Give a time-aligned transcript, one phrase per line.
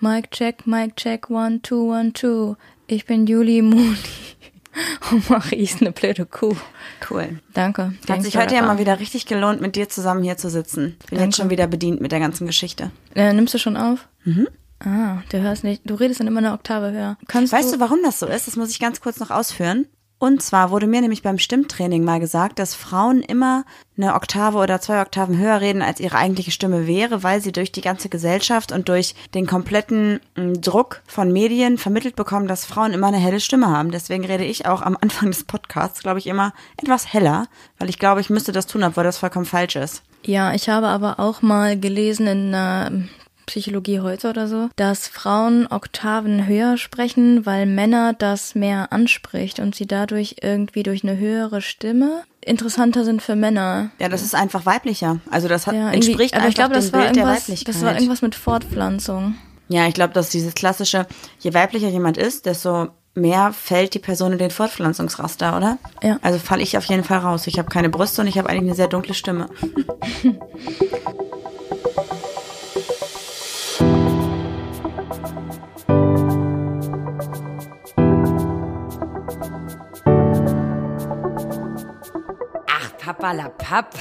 [0.00, 2.56] Mic check, Mic check, one, two, one, two.
[2.86, 3.96] Ich bin Juli Muli.
[5.10, 6.56] Und Marie ist eine blöde Kuh.
[7.10, 7.40] Cool.
[7.52, 7.92] Danke.
[8.08, 10.96] Hat sich heute ja mal wieder richtig gelohnt, mit dir zusammen hier zu sitzen.
[11.08, 11.24] Bin Danke.
[11.24, 12.90] jetzt schon wieder bedient mit der ganzen Geschichte.
[13.14, 14.08] Äh, nimmst du schon auf?
[14.24, 14.48] Mhm.
[14.78, 15.82] Ah, du hörst nicht.
[15.84, 17.18] Du redest dann immer eine Oktave höher.
[17.26, 18.46] Kannst Weißt du, warum das so ist?
[18.46, 19.86] Das muss ich ganz kurz noch ausführen.
[20.20, 23.64] Und zwar wurde mir nämlich beim Stimmtraining mal gesagt, dass Frauen immer
[23.96, 27.72] eine Oktave oder zwei Oktaven höher reden, als ihre eigentliche Stimme wäre, weil sie durch
[27.72, 32.92] die ganze Gesellschaft und durch den kompletten mm, Druck von Medien vermittelt bekommen, dass Frauen
[32.92, 33.92] immer eine helle Stimme haben.
[33.92, 37.98] Deswegen rede ich auch am Anfang des Podcasts, glaube ich, immer etwas heller, weil ich
[37.98, 40.02] glaube, ich müsste das tun, obwohl das vollkommen falsch ist.
[40.22, 42.90] Ja, ich habe aber auch mal gelesen in äh,
[43.46, 49.74] Psychologie heute oder so, dass Frauen Oktaven höher sprechen, weil Männer das mehr anspricht und
[49.74, 53.90] sie dadurch irgendwie durch eine höhere Stimme interessanter sind für Männer.
[53.98, 55.20] Ja, das ist einfach weiblicher.
[55.30, 57.74] Also das hat, Ja, entspricht aber einfach ich glaube, das war Bild irgendwas, Weiblichkeit.
[57.74, 59.34] das war irgendwas mit Fortpflanzung.
[59.68, 61.06] Ja, ich glaube, dass dieses klassische,
[61.38, 65.78] je weiblicher jemand ist, desto mehr fällt die Person in den Fortpflanzungsraster, oder?
[66.02, 66.18] Ja.
[66.22, 67.46] Also falle ich auf jeden Fall raus.
[67.46, 69.48] Ich habe keine Brüste und ich habe eigentlich eine sehr dunkle Stimme.
[83.20, 83.94] Ach, Papa la Papp.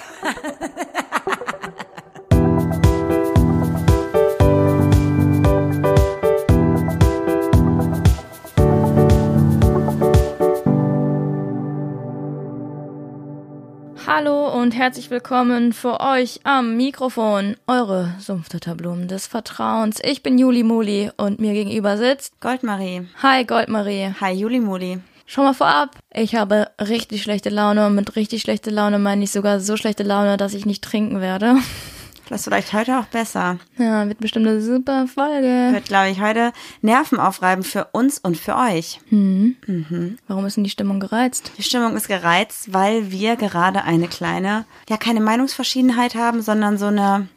[14.07, 19.99] Hallo und herzlich willkommen für euch am Mikrofon, eure Sumpfdotterblumen des Vertrauens.
[20.01, 23.07] Ich bin Juli Muli und mir gegenüber sitzt Goldmarie.
[23.21, 24.13] Hi Goldmarie.
[24.21, 24.99] Hi, Juli Muli.
[25.29, 29.29] Schon mal vorab, ich habe richtig schlechte Laune und mit richtig schlechte Laune meine ich
[29.29, 31.55] sogar so schlechte Laune, dass ich nicht trinken werde.
[32.27, 33.57] Das ist vielleicht heute auch besser.
[33.79, 35.73] Ja, wird bestimmt eine super Folge.
[35.73, 39.01] Wird, glaube ich, heute Nerven aufreiben für uns und für euch.
[40.27, 41.53] Warum ist denn die Stimmung gereizt?
[41.57, 46.85] Die Stimmung ist gereizt, weil wir gerade eine kleine, ja, keine Meinungsverschiedenheit haben, sondern so
[46.85, 47.27] eine,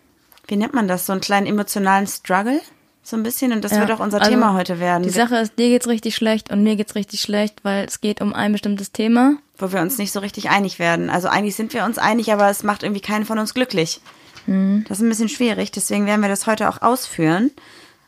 [0.47, 2.61] wie nennt man das, so einen kleinen emotionalen Struggle.
[3.03, 3.53] So ein bisschen.
[3.53, 5.03] Und das Ja, wird auch unser also Thema heute werden.
[5.03, 8.21] Die Sache ist, dir geht's richtig schlecht und mir geht's richtig schlecht, weil es geht
[8.21, 9.35] um ein bestimmtes Thema.
[9.59, 11.09] wo wir uns nicht so richtig einig werden.
[11.11, 14.01] Also eigentlich sind wir uns einig, aber es macht irgendwie keinen von uns glücklich.
[14.47, 17.53] Das ist ein bisschen schwierig, deswegen werden wir das heute auch ausführen.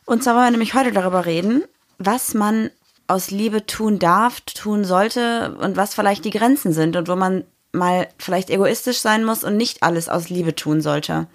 [0.05, 1.63] Und zwar wollen wir nämlich heute darüber reden,
[1.97, 2.71] was man
[3.07, 7.45] aus Liebe tun darf, tun sollte und was vielleicht die Grenzen sind und wo man
[7.71, 11.27] mal vielleicht egoistisch sein muss und nicht alles aus Liebe tun sollte.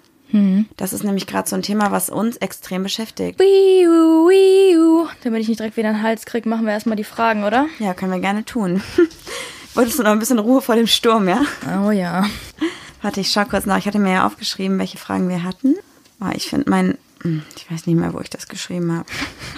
[0.77, 3.39] Das ist nämlich gerade so ein Thema, was uns extrem beschäftigt.
[3.39, 5.07] Wiu, wiu.
[5.23, 7.67] Damit ich nicht direkt wieder einen Hals krieg, machen wir erstmal die Fragen, oder?
[7.79, 8.81] Ja, können wir gerne tun.
[9.73, 11.41] Wolltest du noch ein bisschen Ruhe vor dem Sturm, ja?
[11.85, 12.25] Oh ja.
[13.01, 13.77] Warte, ich schau kurz nach.
[13.77, 15.75] Ich hatte mir ja aufgeschrieben, welche Fragen wir hatten.
[16.19, 16.97] Oh, ich finde mein.
[17.21, 19.05] Hm, Ich weiß nicht mehr, wo ich das geschrieben habe.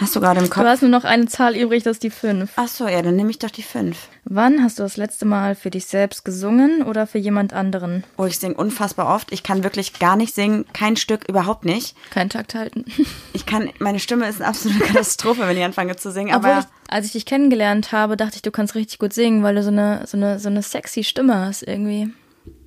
[0.02, 0.66] Hast du gerade im Du Kopf?
[0.66, 2.52] hast nur noch eine Zahl übrig, das ist die 5.
[2.56, 4.08] Ach so, ja, dann nehme ich doch die fünf.
[4.26, 8.04] Wann hast du das letzte Mal für dich selbst gesungen oder für jemand anderen?
[8.18, 9.32] Oh, ich singe unfassbar oft.
[9.32, 10.66] Ich kann wirklich gar nicht singen.
[10.74, 11.96] Kein Stück, überhaupt nicht.
[12.10, 12.86] Keinen Takt halten.
[13.34, 16.34] Ich kann, meine Stimme ist eine absolute Katastrophe, wenn ich anfange zu singen.
[16.36, 19.42] Obwohl, Aber ich, als ich dich kennengelernt habe, dachte ich, du kannst richtig gut singen,
[19.44, 22.14] weil du so eine, so eine, so eine sexy Stimme hast irgendwie.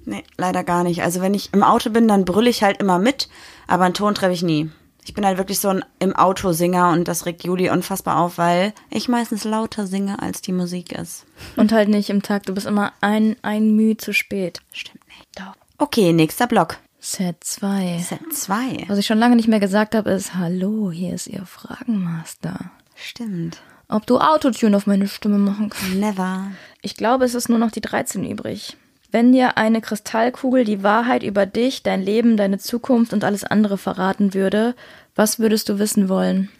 [0.04, 1.02] nee, leider gar nicht.
[1.02, 3.28] Also wenn ich im Auto bin, dann brülle ich halt immer mit,
[3.68, 4.70] aber einen Ton treffe ich nie.
[5.06, 8.38] Ich bin halt wirklich so ein im Auto Singer und das regt Juli unfassbar auf,
[8.38, 11.26] weil ich meistens lauter singe, als die Musik ist.
[11.54, 12.48] Und halt nicht im Takt.
[12.48, 14.62] Du bist immer ein, ein Mühe zu spät.
[14.72, 15.28] Stimmt nicht.
[15.36, 15.54] Doch.
[15.78, 16.78] Okay, nächster Block.
[16.98, 18.00] Set 2.
[18.00, 18.86] Set 2.
[18.88, 22.72] Was ich schon lange nicht mehr gesagt habe, ist Hallo, hier ist Ihr Fragenmaster.
[22.96, 23.62] Stimmt.
[23.86, 25.94] Ob du Autotune auf meine Stimme machen kannst?
[25.94, 26.50] Never.
[26.82, 28.76] Ich glaube, es ist nur noch die 13 übrig.
[29.16, 33.78] Wenn dir eine Kristallkugel die Wahrheit über dich, dein Leben, deine Zukunft und alles andere
[33.78, 34.74] verraten würde,
[35.14, 36.50] was würdest du wissen wollen?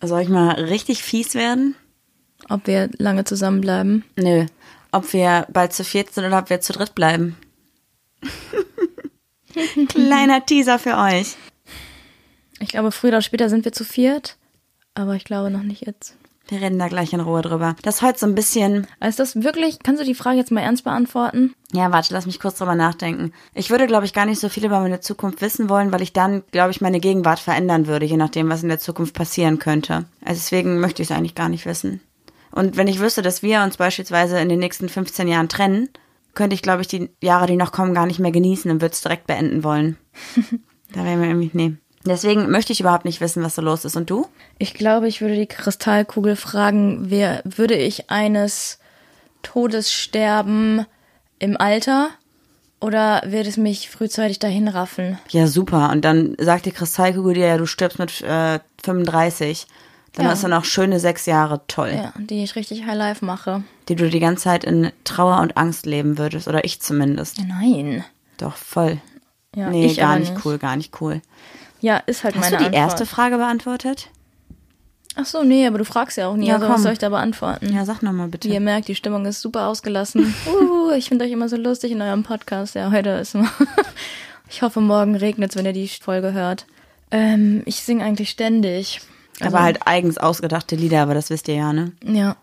[0.00, 1.74] Soll ich mal richtig fies werden?
[2.48, 4.04] Ob wir lange zusammenbleiben?
[4.14, 4.46] Nö.
[4.92, 7.36] Ob wir bald zu viert sind oder ob wir zu dritt bleiben.
[9.88, 11.34] Kleiner Teaser für euch.
[12.60, 14.36] Ich glaube, früher oder später sind wir zu viert,
[14.94, 16.14] aber ich glaube noch nicht jetzt.
[16.48, 17.76] Wir reden da gleich in Ruhe drüber.
[17.82, 18.86] Das ist heute so ein bisschen.
[19.00, 21.54] Ist das wirklich, kannst du die Frage jetzt mal ernst beantworten?
[21.72, 23.32] Ja, warte, lass mich kurz drüber nachdenken.
[23.52, 26.14] Ich würde, glaube ich, gar nicht so viel über meine Zukunft wissen wollen, weil ich
[26.14, 30.06] dann, glaube ich, meine Gegenwart verändern würde, je nachdem, was in der Zukunft passieren könnte.
[30.24, 32.00] Also deswegen möchte ich es eigentlich gar nicht wissen.
[32.50, 35.90] Und wenn ich wüsste, dass wir uns beispielsweise in den nächsten 15 Jahren trennen,
[36.34, 38.94] könnte ich, glaube ich, die Jahre, die noch kommen, gar nicht mehr genießen und würde
[38.94, 39.98] es direkt beenden wollen.
[40.94, 41.76] da wäre mir irgendwie, nee.
[42.08, 43.96] Deswegen möchte ich überhaupt nicht wissen, was so los ist.
[43.96, 44.26] Und du?
[44.58, 48.78] Ich glaube, ich würde die Kristallkugel fragen, wer, würde ich eines
[49.42, 50.84] Todes sterben
[51.38, 52.10] im Alter
[52.80, 55.18] Oder wird es mich frühzeitig dahin raffen?
[55.30, 55.90] Ja, super.
[55.90, 59.66] Und dann sagt die Kristallkugel dir, ja, du stirbst mit äh, 35.
[60.14, 60.30] Dann Ja.
[60.30, 61.60] hast du noch schöne sechs Jahre.
[61.66, 61.90] Toll.
[61.94, 63.64] Ja, die ich richtig High Life mache.
[63.88, 66.46] Die du die ganze Zeit in Trauer und Angst leben würdest.
[66.46, 67.38] Oder ich zumindest.
[67.46, 68.04] Nein.
[68.36, 68.98] Doch, voll.
[69.56, 71.20] Ja, nee, gar nicht cool, gar nicht cool.
[71.80, 72.82] Ja, ist halt Hast meine du die Antwort.
[72.92, 74.08] erste Frage beantwortet?
[75.20, 76.46] Ach so, nee, aber du fragst ja auch nie.
[76.46, 76.74] Ja, also komm.
[76.76, 77.72] was soll ich da beantworten?
[77.74, 78.48] Ja, sag nochmal bitte.
[78.48, 80.32] Wie ihr merkt, die Stimmung ist super ausgelassen.
[80.46, 82.74] Uh, ich finde euch immer so lustig in eurem Podcast.
[82.74, 83.50] Ja, heute ist mal.
[84.48, 86.66] ich hoffe, morgen regnet es, wenn ihr die Folge hört.
[87.10, 89.00] Ähm, ich singe eigentlich ständig.
[89.40, 91.92] Also, aber halt eigens ausgedachte Lieder, aber das wisst ihr ja, ne?
[92.02, 92.36] Ja.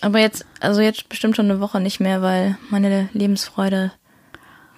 [0.00, 3.92] Aber jetzt, also jetzt bestimmt schon eine Woche nicht mehr, weil meine Lebensfreude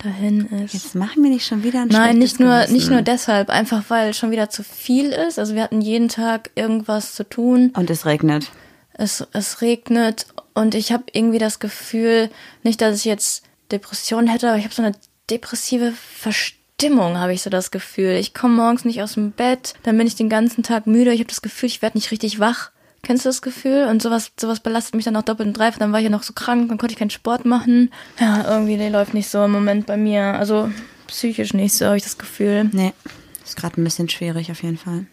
[0.03, 0.75] dahin ist.
[0.75, 2.73] Jetzt machen wir nicht schon wieder ein Nein, nicht nur, Gewissen.
[2.73, 5.39] nicht nur deshalb, einfach weil schon wieder zu viel ist.
[5.39, 7.73] Also wir hatten jeden Tag irgendwas zu tun.
[7.77, 8.51] Und es regnet.
[8.95, 12.31] Es, es regnet und ich habe irgendwie das Gefühl,
[12.63, 14.95] nicht, dass ich jetzt Depression hätte, aber ich habe so eine
[15.31, 18.13] depressive Verstimmung, habe ich so das Gefühl.
[18.13, 21.13] Ich komme morgens nicht aus dem Bett, dann bin ich den ganzen Tag müde.
[21.13, 22.71] Ich habe das Gefühl, ich werde nicht richtig wach.
[23.03, 23.87] Kennst du das Gefühl?
[23.91, 25.79] Und sowas, sowas belastet mich dann auch doppelt und dreifach.
[25.79, 27.91] Dann war ich ja noch so krank, dann konnte ich keinen Sport machen.
[28.21, 30.23] Ja, irgendwie, der läuft nicht so im Moment bei mir.
[30.35, 30.71] Also
[31.09, 32.71] psychisch nicht so, habe ich das Gefühl.
[32.73, 32.93] Nee,
[33.45, 35.07] ist gerade ein bisschen schwierig auf jeden Fall.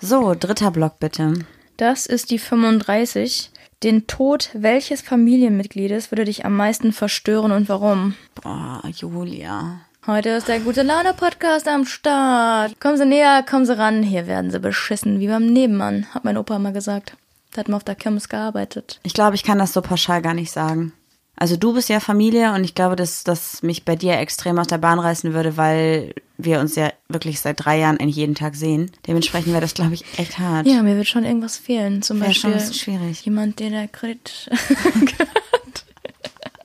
[0.00, 1.34] So, dritter Block bitte.
[1.76, 3.50] Das ist die 35.
[3.82, 8.14] Den Tod welches Familienmitgliedes würde dich am meisten verstören und warum?
[8.34, 9.80] Boah, Julia.
[10.06, 12.78] Heute ist der gute Laune Podcast am Start.
[12.78, 14.04] Kommen Sie näher, kommen Sie ran.
[14.04, 17.16] Hier werden Sie beschissen, wie beim Nebenmann, hat mein Opa mal gesagt.
[17.52, 19.00] Der hat mal auf der Kirmes gearbeitet.
[19.02, 20.92] Ich glaube, ich kann das so pauschal gar nicht sagen.
[21.34, 24.68] Also du bist ja Familie und ich glaube, dass das mich bei dir extrem aus
[24.68, 28.54] der Bahn reißen würde, weil wir uns ja wirklich seit drei Jahren eigentlich jeden Tag
[28.54, 28.92] sehen.
[29.08, 30.68] Dementsprechend wäre das, glaube ich, echt hart.
[30.68, 32.02] Ja, mir wird schon irgendwas fehlen.
[32.02, 33.24] Zum Wäre schon Beispiel bisschen schwierig.
[33.24, 34.50] jemand, der der Kredit.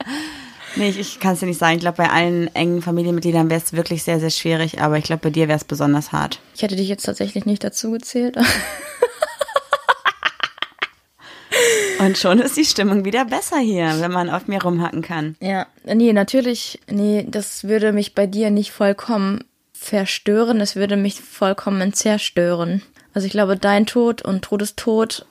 [0.75, 1.75] Nee, ich, ich kann es dir nicht sagen.
[1.75, 5.23] Ich glaube, bei allen engen Familienmitgliedern wäre es wirklich sehr, sehr schwierig, aber ich glaube,
[5.23, 6.39] bei dir wäre es besonders hart.
[6.55, 8.37] ich hätte dich jetzt tatsächlich nicht dazu gezählt.
[11.99, 15.35] Und schon ist die Stimmung wieder besser hier, wenn man auf mir rumhacken kann.
[15.39, 21.21] Ja, nee, natürlich, nee, das würde mich bei dir nicht vollkommen verstören, es würde mich
[21.21, 22.81] vollkommen zerstören.
[23.13, 25.27] Also ich glaube, dein Tod und Todestod,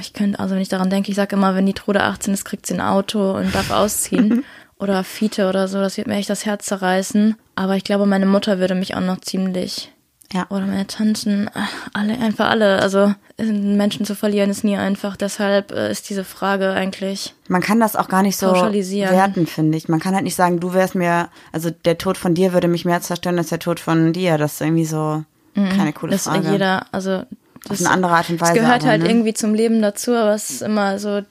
[0.00, 2.44] ich könnte, also wenn ich daran denke, ich sage immer, wenn die Trude 18 ist,
[2.44, 4.44] kriegt sie ein Auto und darf ausziehen.
[4.78, 7.36] oder Fiete oder so, das wird mir echt das Herz zerreißen.
[7.54, 9.92] Aber ich glaube, meine Mutter würde mich auch noch ziemlich
[10.32, 10.46] Ja.
[10.50, 12.80] oder meine Tanten, ach, alle, einfach alle.
[12.82, 15.16] Also einen Menschen zu verlieren ist nie einfach.
[15.16, 17.34] Deshalb äh, ist diese Frage eigentlich.
[17.48, 19.88] Man kann das auch gar nicht so werten, finde ich.
[19.88, 22.84] Man kann halt nicht sagen, du wärst mir, also der Tod von dir würde mich
[22.84, 24.38] mehr zerstören als der Tod von dir.
[24.38, 26.50] Das ist irgendwie so keine coole dass Frage.
[26.50, 27.22] jeder, also
[27.68, 28.52] Auf eine andere Art und Weise.
[28.52, 29.08] Es gehört aber, halt ne?
[29.08, 31.22] irgendwie zum Leben dazu, aber es ist immer so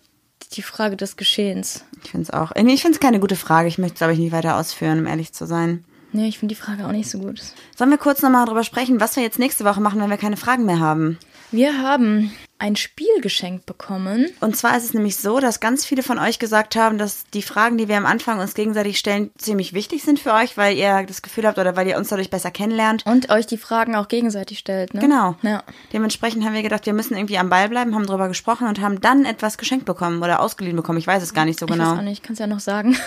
[0.53, 1.83] die Frage des Geschehens.
[2.03, 2.51] Ich finde es auch.
[2.55, 3.67] Nee, Ich finde es keine gute Frage.
[3.67, 5.83] Ich möchte es, glaube ich, nicht weiter ausführen, um ehrlich zu sein.
[6.11, 7.41] Nee, ich finde die Frage auch nicht so gut.
[7.75, 10.37] Sollen wir kurz nochmal darüber sprechen, was wir jetzt nächste Woche machen, wenn wir keine
[10.37, 11.17] Fragen mehr haben?
[11.51, 12.31] Wir haben
[12.63, 14.29] ein Spiel geschenkt bekommen.
[14.39, 17.41] Und zwar ist es nämlich so, dass ganz viele von euch gesagt haben, dass die
[17.41, 21.03] Fragen, die wir am Anfang uns gegenseitig stellen, ziemlich wichtig sind für euch, weil ihr
[21.05, 23.05] das Gefühl habt oder weil ihr uns dadurch besser kennenlernt.
[23.05, 25.01] Und euch die Fragen auch gegenseitig stellt, ne?
[25.01, 25.35] Genau.
[25.41, 25.63] Ja.
[25.91, 29.01] Dementsprechend haben wir gedacht, wir müssen irgendwie am Ball bleiben, haben drüber gesprochen und haben
[29.01, 30.99] dann etwas geschenkt bekommen oder ausgeliehen bekommen.
[30.99, 31.95] Ich weiß es gar nicht so Ich weiß genau.
[31.97, 32.95] auch nicht, ich kann es ja noch sagen.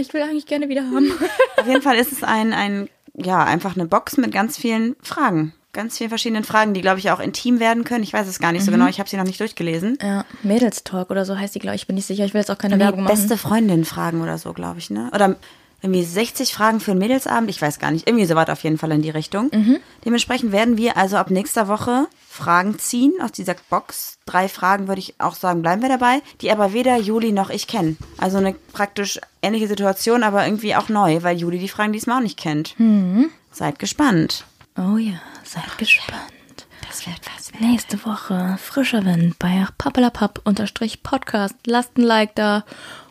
[0.00, 1.12] Ich will eigentlich gerne wieder haben.
[1.56, 5.52] Auf jeden Fall ist es ein, ein, ja, einfach eine Box mit ganz vielen Fragen.
[5.72, 8.02] Ganz vielen verschiedenen Fragen, die, glaube ich, auch intim werden können.
[8.02, 8.66] Ich weiß es gar nicht Mhm.
[8.66, 8.86] so genau.
[8.86, 9.98] Ich habe sie noch nicht durchgelesen.
[10.02, 11.82] Ja, Mädelstalk oder so heißt die, glaube ich.
[11.82, 12.24] Ich bin nicht sicher.
[12.24, 13.14] Ich will jetzt auch keine Nee, Werbung machen.
[13.14, 15.10] beste Freundin fragen oder so, glaube ich, ne?
[15.14, 15.36] Oder
[15.82, 17.50] irgendwie 60 Fragen für einen Mädelsabend.
[17.50, 18.08] Ich weiß gar nicht.
[18.08, 19.50] Irgendwie so weit auf jeden Fall in die Richtung.
[19.52, 19.76] Mhm.
[20.04, 24.18] Dementsprechend werden wir also ab nächster Woche Fragen ziehen aus dieser Box.
[24.26, 27.66] Drei Fragen würde ich auch sagen, bleiben wir dabei, die aber weder Juli noch ich
[27.68, 27.96] kennen.
[28.16, 32.22] Also eine praktisch ähnliche Situation, aber irgendwie auch neu, weil Juli die Fragen diesmal auch
[32.22, 32.74] nicht kennt.
[32.80, 33.30] Mhm.
[33.52, 34.44] Seid gespannt.
[34.76, 35.14] Oh ja,
[35.48, 36.66] seid gespannt.
[36.86, 37.52] Das wird was.
[37.58, 41.54] Nächste Woche frischer Wind bei pappelapapp unterstrich Podcast.
[41.66, 42.64] Lasst ein Like da.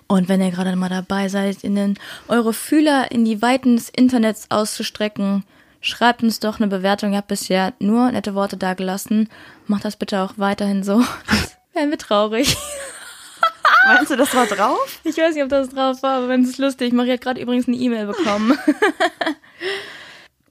[0.08, 3.90] Und wenn ihr gerade mal dabei seid, in den, eure Fühler in die Weiten des
[3.90, 5.44] Internets auszustrecken,
[5.82, 7.12] schreibt uns doch eine Bewertung.
[7.12, 9.30] Ihr habt bisher nur nette Worte dagelassen.
[9.66, 11.04] Macht das bitte auch weiterhin so.
[11.28, 12.56] Das wären wir traurig.
[13.88, 15.00] Meinst du, das war drauf?
[15.04, 16.94] Ich weiß nicht, ob das drauf war, aber wenn es ist lustig.
[16.94, 18.58] Marie hat gerade übrigens eine E-Mail bekommen.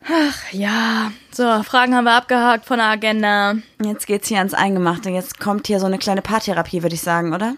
[0.08, 1.10] Ach ja.
[1.32, 3.54] So, Fragen haben wir abgehakt von der Agenda.
[3.82, 5.10] Jetzt geht's hier ans Eingemachte.
[5.10, 7.56] Jetzt kommt hier so eine kleine Paartherapie, würde ich sagen, oder?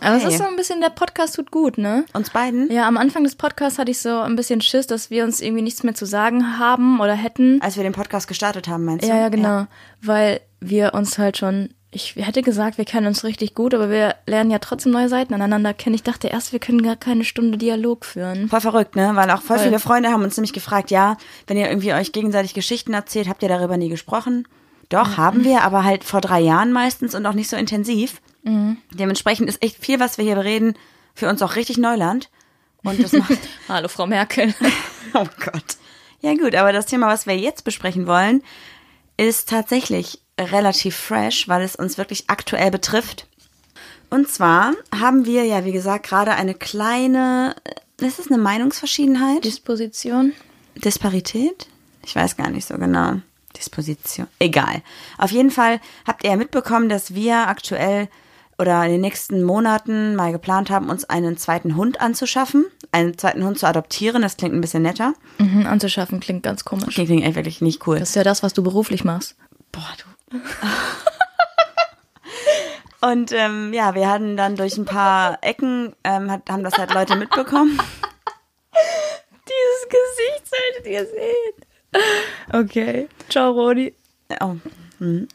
[0.00, 0.32] Aber es Okay.
[0.34, 2.04] ist so ein bisschen, der Podcast tut gut, ne?
[2.12, 2.70] Uns beiden?
[2.70, 5.62] Ja, am Anfang des Podcasts hatte ich so ein bisschen Schiss, dass wir uns irgendwie
[5.62, 7.60] nichts mehr zu sagen haben oder hätten.
[7.62, 9.08] Als wir den Podcast gestartet haben, meinst du?
[9.08, 9.66] Ja, ja, genau.
[10.02, 14.16] Weil wir uns halt schon ich hätte gesagt, wir kennen uns richtig gut, aber wir
[14.26, 15.94] lernen ja trotzdem neue Seiten aneinander kennen.
[15.94, 18.48] Ich dachte erst, wir können gar keine Stunde Dialog führen.
[18.48, 19.10] Voll verrückt, ne?
[19.14, 19.66] Weil auch voll, voll.
[19.66, 23.42] viele Freunde haben uns nämlich gefragt, ja, wenn ihr irgendwie euch gegenseitig Geschichten erzählt, habt
[23.42, 24.48] ihr darüber nie gesprochen?
[24.88, 25.16] Doch, mhm.
[25.18, 28.22] haben wir, aber halt vor drei Jahren meistens und auch nicht so intensiv.
[28.42, 28.78] Mhm.
[28.90, 30.74] Dementsprechend ist echt viel, was wir hier bereden,
[31.14, 32.30] für uns auch richtig Neuland.
[32.82, 33.38] Und das macht.
[33.68, 34.54] Hallo, Frau Merkel.
[35.14, 35.76] oh Gott.
[36.22, 38.42] Ja, gut, aber das Thema, was wir jetzt besprechen wollen,
[39.18, 43.26] ist tatsächlich relativ fresh, weil es uns wirklich aktuell betrifft.
[44.10, 47.54] Und zwar haben wir ja, wie gesagt, gerade eine kleine,
[47.98, 49.44] ist es eine Meinungsverschiedenheit?
[49.44, 50.32] Disposition?
[50.74, 51.66] Disparität?
[52.04, 53.20] Ich weiß gar nicht so genau.
[53.56, 54.26] Disposition.
[54.38, 54.82] Egal.
[55.18, 58.08] Auf jeden Fall habt ihr ja mitbekommen, dass wir aktuell
[58.58, 63.44] oder in den nächsten Monaten mal geplant haben, uns einen zweiten Hund anzuschaffen, einen zweiten
[63.44, 64.22] Hund zu adoptieren.
[64.22, 65.14] Das klingt ein bisschen netter.
[65.38, 66.94] Mhm, anzuschaffen klingt ganz komisch.
[66.94, 67.98] Klingt, klingt wirklich nicht cool.
[67.98, 69.36] Das ist ja das, was du beruflich machst.
[69.72, 70.11] Boah, du
[73.00, 76.94] Und ähm, ja, wir hatten dann durch ein paar Ecken, ähm, hat, haben das halt
[76.94, 77.76] Leute mitbekommen.
[79.48, 81.54] Dieses Gesicht solltet ihr sehen.
[82.52, 83.92] Okay, ciao Rodi.
[84.40, 84.54] Oh.
[84.98, 85.26] Hm.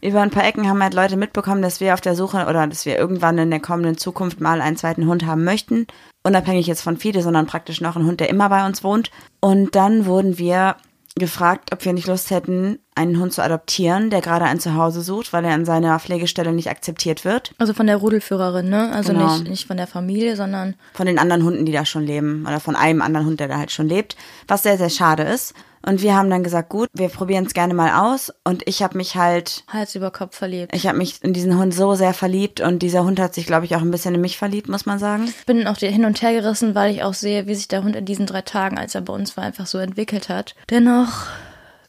[0.00, 2.86] Über ein paar Ecken haben halt Leute mitbekommen, dass wir auf der Suche oder dass
[2.86, 5.88] wir irgendwann in der kommenden Zukunft mal einen zweiten Hund haben möchten.
[6.22, 9.10] Unabhängig jetzt von Fide, sondern praktisch noch einen Hund, der immer bei uns wohnt.
[9.40, 10.76] Und dann wurden wir
[11.18, 15.32] gefragt, ob wir nicht Lust hätten, einen Hund zu adoptieren, der gerade ein Zuhause sucht,
[15.32, 17.54] weil er an seiner Pflegestelle nicht akzeptiert wird.
[17.58, 18.92] Also von der Rudelführerin, ne?
[18.92, 19.36] Also genau.
[19.36, 20.74] nicht, nicht von der Familie, sondern.
[20.94, 22.44] Von den anderen Hunden, die da schon leben.
[22.46, 24.16] Oder von einem anderen Hund, der da halt schon lebt.
[24.46, 25.54] Was sehr, sehr schade ist.
[25.88, 28.30] Und wir haben dann gesagt, gut, wir probieren es gerne mal aus.
[28.44, 30.76] Und ich habe mich halt Hals über Kopf verliebt.
[30.76, 33.64] Ich habe mich in diesen Hund so sehr verliebt und dieser Hund hat sich, glaube
[33.64, 35.24] ich, auch ein bisschen in mich verliebt, muss man sagen.
[35.24, 37.96] Ich bin auch hin und her gerissen, weil ich auch sehe, wie sich der Hund
[37.96, 40.54] in diesen drei Tagen, als er bei uns war, einfach so entwickelt hat.
[40.68, 41.24] Dennoch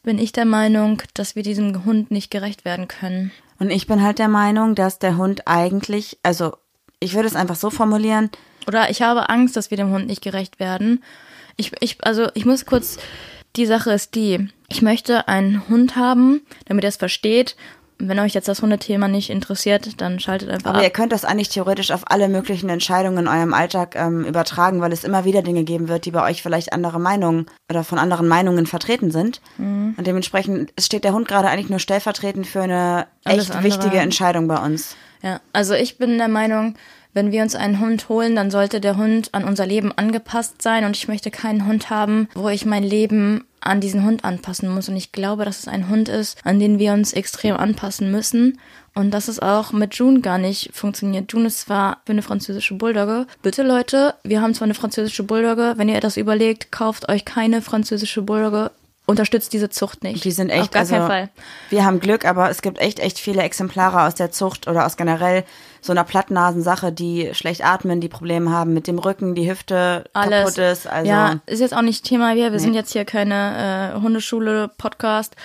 [0.02, 3.32] bin ich der Meinung, dass wir diesem Hund nicht gerecht werden können.
[3.58, 6.54] Und ich bin halt der Meinung, dass der Hund eigentlich, also
[7.00, 8.30] ich würde es einfach so formulieren.
[8.66, 11.04] Oder ich habe Angst, dass wir dem Hund nicht gerecht werden.
[11.56, 12.96] Ich, ich, also ich muss kurz
[13.56, 17.56] die Sache ist die, ich möchte einen Hund haben, damit er es versteht.
[18.02, 20.84] wenn euch jetzt das Hundethema nicht interessiert, dann schaltet einfach Aber ab.
[20.84, 24.92] ihr könnt das eigentlich theoretisch auf alle möglichen Entscheidungen in eurem Alltag ähm, übertragen, weil
[24.92, 28.26] es immer wieder Dinge geben wird, die bei euch vielleicht andere Meinungen oder von anderen
[28.26, 29.42] Meinungen vertreten sind.
[29.58, 29.94] Mhm.
[29.98, 33.64] Und dementsprechend steht der Hund gerade eigentlich nur stellvertretend für eine Alles echt andere.
[33.64, 34.96] wichtige Entscheidung bei uns.
[35.22, 36.76] Ja, also ich bin der Meinung,
[37.12, 40.84] wenn wir uns einen Hund holen, dann sollte der Hund an unser Leben angepasst sein
[40.84, 44.88] und ich möchte keinen Hund haben, wo ich mein Leben an diesen Hund anpassen muss.
[44.88, 48.58] Und ich glaube, dass es ein Hund ist, an den wir uns extrem anpassen müssen.
[48.94, 51.32] Und dass es auch mit June gar nicht funktioniert.
[51.32, 53.26] June ist zwar für eine französische Bulldogge.
[53.42, 55.74] Bitte Leute, wir haben zwar eine französische Bulldogge.
[55.76, 58.72] Wenn ihr das überlegt, kauft euch keine französische Bulldogge
[59.10, 60.24] unterstützt diese Zucht nicht.
[60.24, 61.30] Die sind echt, Auf gar also, keinen Fall.
[61.68, 64.96] Wir haben Glück, aber es gibt echt, echt viele Exemplare aus der Zucht oder aus
[64.96, 65.44] generell
[65.82, 70.54] so einer Plattnasensache, die schlecht atmen, die Probleme haben mit dem Rücken, die Hüfte Alles.
[70.54, 70.86] kaputt ist.
[70.86, 72.44] Also, ja, ist jetzt auch nicht Thema hier.
[72.44, 72.58] Wir nee.
[72.58, 75.36] sind jetzt hier keine äh, Hundeschule-Podcast.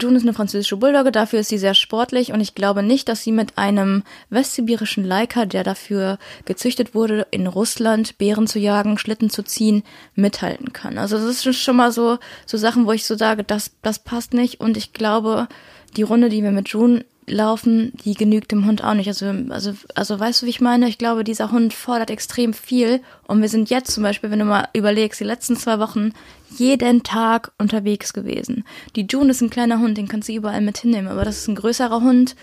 [0.00, 3.22] June ist eine französische Bulldogge, dafür ist sie sehr sportlich und ich glaube nicht, dass
[3.22, 9.30] sie mit einem westsibirischen Leica, der dafür gezüchtet wurde, in Russland Bären zu jagen, Schlitten
[9.30, 9.82] zu ziehen,
[10.14, 10.98] mithalten kann.
[10.98, 14.34] Also das ist schon mal so, so Sachen, wo ich so sage, das, das passt
[14.34, 15.48] nicht und ich glaube,
[15.96, 19.08] die Runde, die wir mit June laufen, die genügt dem Hund auch nicht.
[19.08, 20.88] Also, also, also weißt du, wie ich meine?
[20.88, 23.00] Ich glaube, dieser Hund fordert extrem viel.
[23.26, 26.12] Und wir sind jetzt zum Beispiel, wenn du mal überlegst, die letzten zwei Wochen
[26.56, 28.64] jeden Tag unterwegs gewesen.
[28.94, 31.48] Die June ist ein kleiner Hund, den kannst du überall mit hinnehmen, aber das ist
[31.48, 32.36] ein größerer Hund.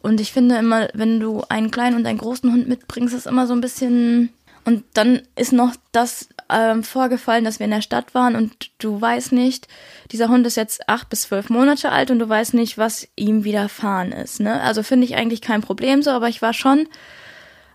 [0.00, 3.46] Und ich finde immer, wenn du einen kleinen und einen großen Hund mitbringst, ist immer
[3.46, 4.30] so ein bisschen.
[4.64, 9.00] Und dann ist noch das ähm, vorgefallen, dass wir in der Stadt waren und du
[9.00, 9.68] weißt nicht,
[10.10, 13.44] dieser Hund ist jetzt acht bis zwölf Monate alt und du weißt nicht, was ihm
[13.44, 14.40] widerfahren ist.
[14.40, 14.60] Ne?
[14.60, 16.88] Also finde ich eigentlich kein Problem so, aber ich war schon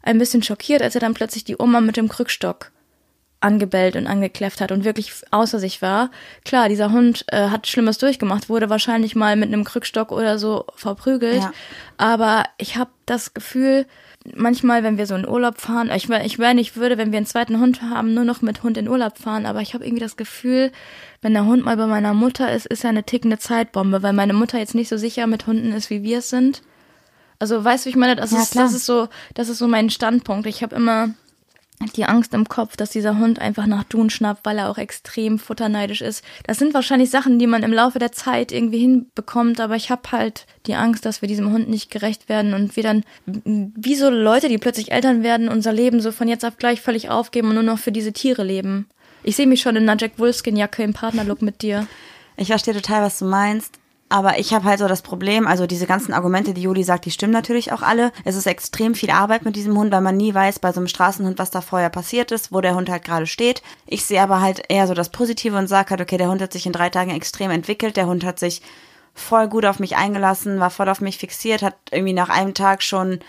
[0.03, 2.71] ein bisschen schockiert, als er dann plötzlich die Oma mit dem Krückstock
[3.39, 6.09] angebellt und angekläfft hat und wirklich außer sich war.
[6.43, 10.65] Klar, dieser Hund äh, hat Schlimmes durchgemacht, wurde wahrscheinlich mal mit einem Krückstock oder so
[10.75, 11.43] verprügelt.
[11.43, 11.51] Ja.
[11.97, 13.87] Aber ich habe das Gefühl,
[14.35, 17.25] manchmal, wenn wir so in Urlaub fahren, ich, ich meine, ich würde, wenn wir einen
[17.25, 20.17] zweiten Hund haben, nur noch mit Hund in Urlaub fahren, aber ich habe irgendwie das
[20.17, 20.71] Gefühl,
[21.21, 24.33] wenn der Hund mal bei meiner Mutter ist, ist er eine tickende Zeitbombe, weil meine
[24.33, 26.61] Mutter jetzt nicht so sicher mit Hunden ist, wie wir es sind.
[27.39, 29.89] Also weißt du, ich meine, das, ja, ist, das ist so, das ist so mein
[29.89, 30.47] Standpunkt.
[30.47, 31.09] Ich habe immer
[31.95, 35.37] die Angst im Kopf, dass dieser Hund einfach nach Dun schnappt, weil er auch extrem
[35.37, 36.23] futterneidisch ist.
[36.45, 40.11] Das sind wahrscheinlich Sachen, die man im Laufe der Zeit irgendwie hinbekommt, aber ich habe
[40.11, 44.09] halt die Angst, dass wir diesem Hund nicht gerecht werden und wir dann, wie so
[44.09, 47.55] Leute, die plötzlich Eltern werden, unser Leben so von jetzt auf gleich völlig aufgeben und
[47.55, 48.87] nur noch für diese Tiere leben.
[49.23, 51.85] Ich sehe mich schon in einer Jack Wolfskin-Jacke im Partnerlook mit dir.
[52.37, 53.79] Ich verstehe total, was du meinst.
[54.09, 57.11] Aber ich habe halt so das Problem, also diese ganzen Argumente, die Juli sagt, die
[57.11, 58.13] stimmen natürlich auch alle.
[58.23, 60.87] Es ist extrem viel Arbeit mit diesem Hund, weil man nie weiß bei so einem
[60.87, 63.61] Straßenhund, was da vorher passiert ist, wo der Hund halt gerade steht.
[63.85, 66.53] Ich sehe aber halt eher so das Positive und sage halt, okay, der Hund hat
[66.53, 67.97] sich in drei Tagen extrem entwickelt.
[67.97, 68.61] Der Hund hat sich
[69.13, 72.83] voll gut auf mich eingelassen, war voll auf mich fixiert, hat irgendwie nach einem Tag
[72.83, 73.19] schon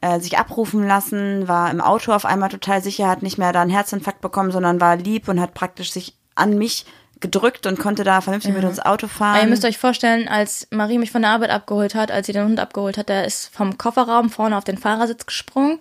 [0.00, 3.62] äh, sich abrufen lassen, war im Auto auf einmal total sicher, hat nicht mehr da
[3.62, 6.86] einen Herzinfarkt bekommen, sondern war lieb und hat praktisch sich an mich
[7.20, 8.60] gedrückt und konnte da vernünftig ja.
[8.60, 9.36] mit uns Auto fahren.
[9.36, 12.32] Aber ihr müsst euch vorstellen, als Marie mich von der Arbeit abgeholt hat, als sie
[12.32, 15.78] den Hund abgeholt hat, der ist vom Kofferraum vorne auf den Fahrersitz gesprungen,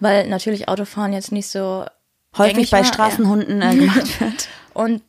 [0.00, 1.84] weil natürlich Autofahren jetzt nicht so
[2.36, 2.84] häufig bei war.
[2.84, 3.72] Straßenhunden ja.
[3.72, 4.48] äh, gemacht wird.
[4.74, 5.02] Und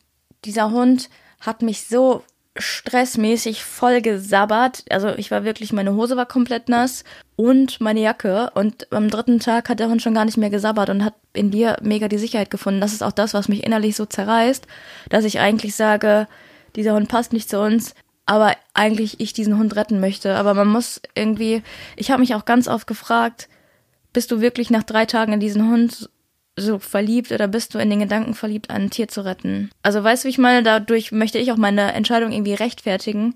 [0.44, 1.08] dieser Hund
[1.40, 2.24] hat mich so
[2.60, 4.84] stressmäßig voll gesabbert.
[4.90, 7.04] Also ich war wirklich, meine Hose war komplett nass
[7.36, 8.50] und meine Jacke.
[8.54, 11.50] Und am dritten Tag hat der Hund schon gar nicht mehr gesabbert und hat in
[11.50, 12.80] dir mega die Sicherheit gefunden.
[12.80, 14.66] Das ist auch das, was mich innerlich so zerreißt,
[15.08, 16.28] dass ich eigentlich sage,
[16.76, 17.94] dieser Hund passt nicht zu uns,
[18.26, 20.36] aber eigentlich ich diesen Hund retten möchte.
[20.36, 21.62] Aber man muss irgendwie,
[21.96, 23.48] ich habe mich auch ganz oft gefragt,
[24.12, 26.10] bist du wirklich nach drei Tagen in diesen Hund
[26.60, 29.70] so verliebt oder bist du in den Gedanken verliebt, ein Tier zu retten?
[29.82, 33.34] Also weißt du, wie ich meine, dadurch möchte ich auch meine Entscheidung irgendwie rechtfertigen.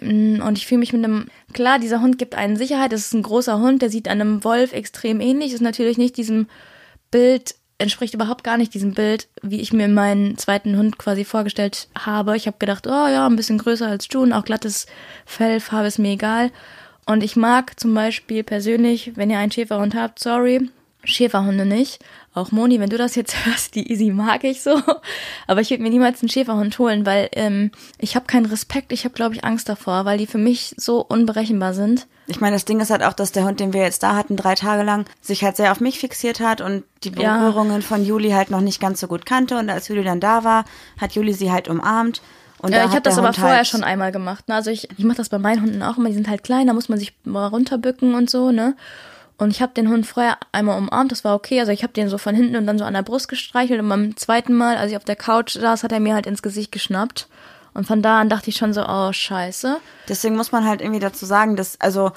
[0.00, 3.14] Mm, und ich fühle mich mit einem, klar, dieser Hund gibt einen Sicherheit, es ist
[3.14, 6.46] ein großer Hund, der sieht einem Wolf extrem ähnlich, ist natürlich nicht diesem
[7.10, 11.88] Bild, entspricht überhaupt gar nicht diesem Bild, wie ich mir meinen zweiten Hund quasi vorgestellt
[11.98, 12.36] habe.
[12.36, 14.86] Ich habe gedacht, oh ja, ein bisschen größer als June, auch glattes
[15.26, 16.50] Fell, Farbe ist mir egal.
[17.06, 20.70] Und ich mag zum Beispiel persönlich, wenn ihr einen Schäferhund habt, sorry,
[21.04, 22.02] Schäferhunde nicht.
[22.34, 24.80] Auch Moni, wenn du das jetzt hörst, die Easy mag ich so.
[25.46, 29.04] Aber ich würde mir niemals einen Schäferhund holen, weil ähm, ich habe keinen Respekt, ich
[29.04, 32.06] habe, glaube ich, Angst davor, weil die für mich so unberechenbar sind.
[32.26, 34.36] Ich meine, das Ding ist halt auch, dass der Hund, den wir jetzt da hatten,
[34.36, 37.86] drei Tage lang, sich halt sehr auf mich fixiert hat und die Berührungen ja.
[37.86, 39.56] von Juli halt noch nicht ganz so gut kannte.
[39.56, 40.64] Und als Juli dann da war,
[41.00, 42.20] hat Juli sie halt umarmt.
[42.58, 44.48] Und ja, ich habe das aber Hund vorher halt schon einmal gemacht.
[44.48, 44.54] Ne?
[44.54, 46.08] Also ich, ich mache das bei meinen Hunden auch immer.
[46.08, 48.74] Die sind halt klein, da muss man sich mal runterbücken und so, ne?
[49.36, 51.58] Und ich habe den Hund vorher einmal umarmt, das war okay.
[51.58, 53.80] Also ich habe den so von hinten und dann so an der Brust gestreichelt.
[53.80, 56.42] Und beim zweiten Mal, als ich auf der Couch saß, hat er mir halt ins
[56.42, 57.28] Gesicht geschnappt.
[57.74, 59.78] Und von da an dachte ich schon so, oh, scheiße.
[60.08, 62.12] Deswegen muss man halt irgendwie dazu sagen, dass, also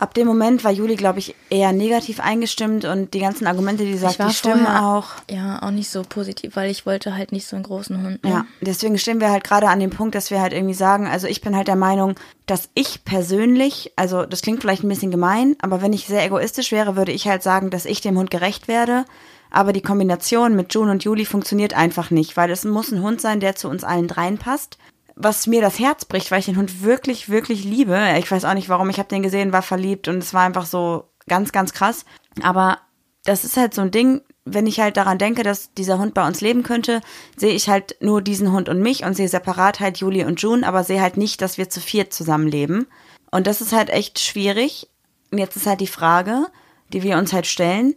[0.00, 3.96] ab dem Moment war Juli, glaube ich, eher negativ eingestimmt und die ganzen Argumente, die
[3.96, 5.08] sagt, die stimmen auch.
[5.30, 8.24] Ja, auch nicht so positiv, weil ich wollte halt nicht so einen großen Hund.
[8.24, 8.30] Ne?
[8.30, 11.26] Ja, deswegen stehen wir halt gerade an dem Punkt, dass wir halt irgendwie sagen, also
[11.26, 12.14] ich bin halt der Meinung,
[12.46, 16.72] dass ich persönlich, also das klingt vielleicht ein bisschen gemein, aber wenn ich sehr egoistisch
[16.72, 19.04] wäre, würde ich halt sagen, dass ich dem Hund gerecht werde.
[19.52, 23.20] Aber die Kombination mit June und Juli funktioniert einfach nicht, weil es muss ein Hund
[23.20, 24.78] sein, der zu uns allen dreien passt
[25.22, 27.98] was mir das Herz bricht, weil ich den Hund wirklich, wirklich liebe.
[28.18, 28.88] Ich weiß auch nicht warum.
[28.90, 32.04] Ich habe den gesehen, war verliebt und es war einfach so ganz, ganz krass.
[32.42, 32.78] Aber
[33.24, 36.26] das ist halt so ein Ding, wenn ich halt daran denke, dass dieser Hund bei
[36.26, 37.02] uns leben könnte,
[37.36, 40.66] sehe ich halt nur diesen Hund und mich und sehe separat halt Julie und June,
[40.66, 42.86] aber sehe halt nicht, dass wir zu viert zusammenleben.
[43.30, 44.88] Und das ist halt echt schwierig.
[45.32, 46.46] Jetzt ist halt die Frage,
[46.92, 47.94] die wir uns halt stellen,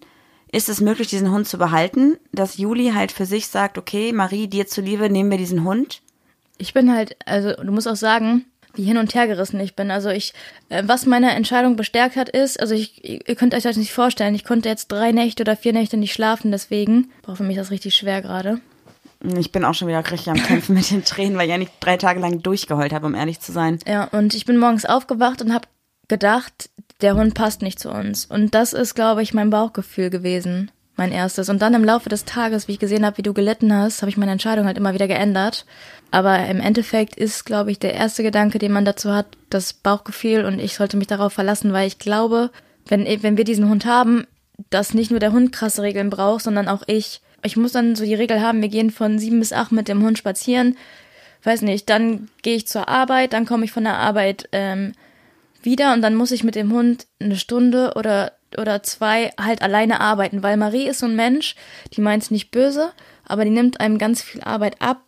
[0.51, 2.17] ist es möglich, diesen Hund zu behalten?
[2.31, 6.02] Dass Julie halt für sich sagt, okay, Marie, dir zuliebe, nehmen wir diesen Hund.
[6.63, 9.91] Ich bin halt, also du musst auch sagen, wie hin und her gerissen ich bin.
[9.91, 10.33] Also ich,
[10.69, 14.33] äh, was meine Entscheidung bestärkt hat, ist, also ich, ihr könnt euch das nicht vorstellen,
[14.33, 17.69] ich konnte jetzt drei Nächte oder vier Nächte nicht schlafen, deswegen war für mich das
[17.69, 18.61] richtig schwer gerade.
[19.37, 21.73] Ich bin auch schon wieder richtig am Kämpfen mit den Tränen, weil ich ja nicht
[21.81, 23.79] drei Tage lang durchgeheult habe, um ehrlich zu sein.
[23.85, 25.67] Ja, und ich bin morgens aufgewacht und habe
[26.07, 26.69] gedacht,
[27.01, 28.25] der Hund passt nicht zu uns.
[28.25, 31.49] Und das ist, glaube ich, mein Bauchgefühl gewesen mein erstes.
[31.49, 34.09] Und dann im Laufe des Tages, wie ich gesehen habe, wie du gelitten hast, habe
[34.09, 35.65] ich meine Entscheidung halt immer wieder geändert.
[36.11, 40.45] Aber im Endeffekt ist, glaube ich, der erste Gedanke, den man dazu hat, das Bauchgefühl
[40.45, 42.51] und ich sollte mich darauf verlassen, weil ich glaube,
[42.87, 44.27] wenn, wenn wir diesen Hund haben,
[44.69, 47.21] dass nicht nur der Hund krasse Regeln braucht, sondern auch ich.
[47.43, 50.03] Ich muss dann so die Regel haben, wir gehen von sieben bis acht mit dem
[50.03, 50.77] Hund spazieren.
[51.43, 54.93] Weiß nicht, dann gehe ich zur Arbeit, dann komme ich von der Arbeit ähm,
[55.61, 59.99] wieder und dann muss ich mit dem Hund eine Stunde oder oder zwei halt alleine
[59.99, 61.55] arbeiten, weil Marie ist so ein Mensch,
[61.93, 62.91] die meint es nicht böse,
[63.25, 65.01] aber die nimmt einem ganz viel Arbeit ab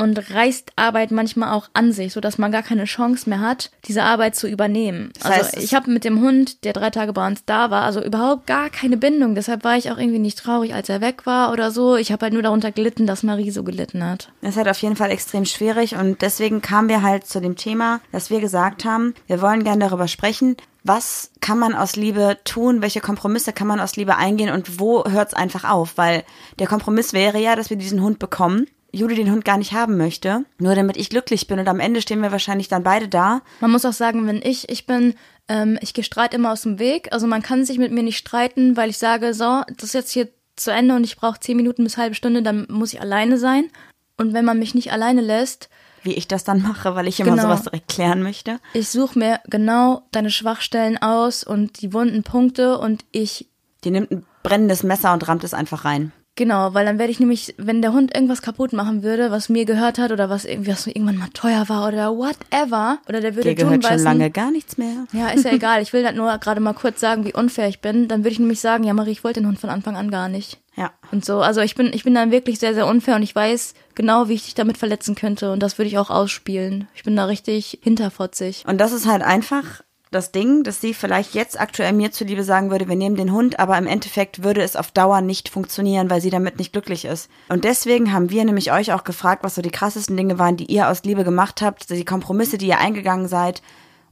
[0.00, 3.70] und reißt Arbeit manchmal auch an sich, so dass man gar keine Chance mehr hat,
[3.84, 5.12] diese Arbeit zu übernehmen.
[5.14, 7.82] Das heißt, also ich habe mit dem Hund, der drei Tage bei uns da war,
[7.82, 9.34] also überhaupt gar keine Bindung.
[9.34, 11.96] Deshalb war ich auch irgendwie nicht traurig, als er weg war oder so.
[11.96, 14.32] Ich habe halt nur darunter gelitten, dass Marie so gelitten hat.
[14.40, 17.56] Das ist halt auf jeden Fall extrem schwierig und deswegen kamen wir halt zu dem
[17.56, 22.38] Thema, dass wir gesagt haben, wir wollen gerne darüber sprechen, was kann man aus Liebe
[22.44, 25.98] tun, welche Kompromisse kann man aus Liebe eingehen und wo hört es einfach auf?
[25.98, 26.24] Weil
[26.58, 29.96] der Kompromiss wäre ja, dass wir diesen Hund bekommen Juli den Hund gar nicht haben
[29.96, 31.58] möchte, nur damit ich glücklich bin.
[31.58, 33.42] Und am Ende stehen wir wahrscheinlich dann beide da.
[33.60, 35.14] Man muss auch sagen, wenn ich, ich bin,
[35.48, 37.08] ähm, ich gehe Streit immer aus dem Weg.
[37.12, 40.10] Also man kann sich mit mir nicht streiten, weil ich sage, so, das ist jetzt
[40.12, 43.38] hier zu Ende und ich brauche zehn Minuten bis halbe Stunde, dann muss ich alleine
[43.38, 43.70] sein.
[44.16, 45.68] Und wenn man mich nicht alleine lässt,
[46.02, 47.42] wie ich das dann mache, weil ich immer Genau.
[47.42, 48.58] sowas direkt klären möchte.
[48.72, 53.48] Ich suche mir genau deine Schwachstellen aus und die wunden Punkte und ich
[53.84, 56.12] Die nimmt ein brennendes Messer und rammt es einfach rein.
[56.36, 59.64] Genau, weil dann werde ich nämlich, wenn der Hund irgendwas kaputt machen würde, was mir
[59.64, 63.50] gehört hat oder was irgendwie was irgendwann mal teuer war oder whatever, oder der würde
[63.50, 65.06] Dir gehört tun schon beißen, lange gar nichts mehr.
[65.12, 65.82] Ja, ist ja egal.
[65.82, 68.08] Ich will halt nur gerade mal kurz sagen, wie unfair ich bin.
[68.08, 70.28] Dann würde ich nämlich sagen, ja, Marie, ich wollte den Hund von Anfang an gar
[70.28, 70.60] nicht.
[70.76, 70.92] Ja.
[71.10, 73.74] Und so, also ich bin, ich bin dann wirklich sehr, sehr unfair und ich weiß
[73.94, 76.88] genau, wie ich dich damit verletzen könnte und das würde ich auch ausspielen.
[76.94, 78.64] Ich bin da richtig hinterfotzig.
[78.66, 82.70] Und das ist halt einfach das Ding, dass sie vielleicht jetzt aktuell mir zuliebe sagen
[82.70, 86.20] würde, wir nehmen den Hund, aber im Endeffekt würde es auf Dauer nicht funktionieren, weil
[86.20, 87.30] sie damit nicht glücklich ist.
[87.48, 90.64] Und deswegen haben wir nämlich euch auch gefragt, was so die krassesten Dinge waren, die
[90.66, 93.62] ihr aus Liebe gemacht habt, die Kompromisse, die ihr eingegangen seid.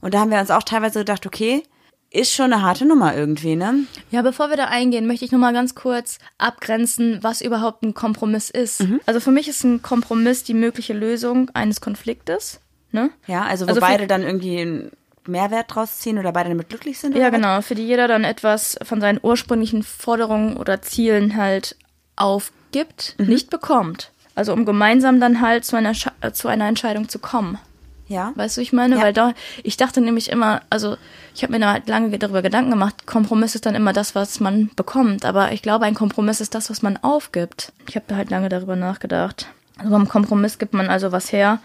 [0.01, 1.63] Und da haben wir uns auch teilweise gedacht, okay,
[2.11, 3.83] ist schon eine harte Nummer irgendwie, ne?
[4.09, 8.49] Ja, bevor wir da eingehen, möchte ich nochmal ganz kurz abgrenzen, was überhaupt ein Kompromiss
[8.49, 8.83] ist.
[9.05, 12.61] Also für mich ist ein Kompromiss die mögliche Lösung eines Konfliktes.
[12.91, 13.11] Ne?
[13.27, 14.89] Ja, also wo Also für- beide dann irgendwie
[15.29, 17.15] Mehrwert draus ziehen oder beide damit glücklich sind.
[17.15, 17.61] Ja, genau.
[17.61, 21.75] Für die jeder dann etwas von seinen ursprünglichen Forderungen oder Zielen halt
[22.15, 24.11] aufgibt, nicht bekommt.
[24.35, 27.57] Also um gemeinsam dann halt zu einer, Scha- äh, zu einer Entscheidung zu kommen.
[28.07, 28.31] Ja.
[28.35, 29.01] Weißt du, ich meine, Ja.
[29.01, 30.97] weil da, ich dachte nämlich immer, also
[31.35, 34.39] ich habe mir da halt lange darüber Gedanken gemacht, Kompromiss ist dann immer das, was
[34.39, 35.25] man bekommt.
[35.25, 37.71] Aber ich glaube, ein Kompromiss ist das, was man aufgibt.
[37.87, 39.47] Ich habe da halt lange darüber nachgedacht.
[39.77, 41.59] Also beim Kompromiss gibt man also was her.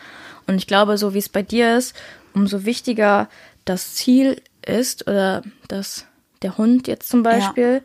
[0.47, 1.95] Und ich glaube, so wie es bei dir ist,
[2.35, 3.29] umso wichtiger
[3.65, 6.07] das Ziel ist oder dass
[6.43, 7.83] der Hund jetzt zum Beispiel,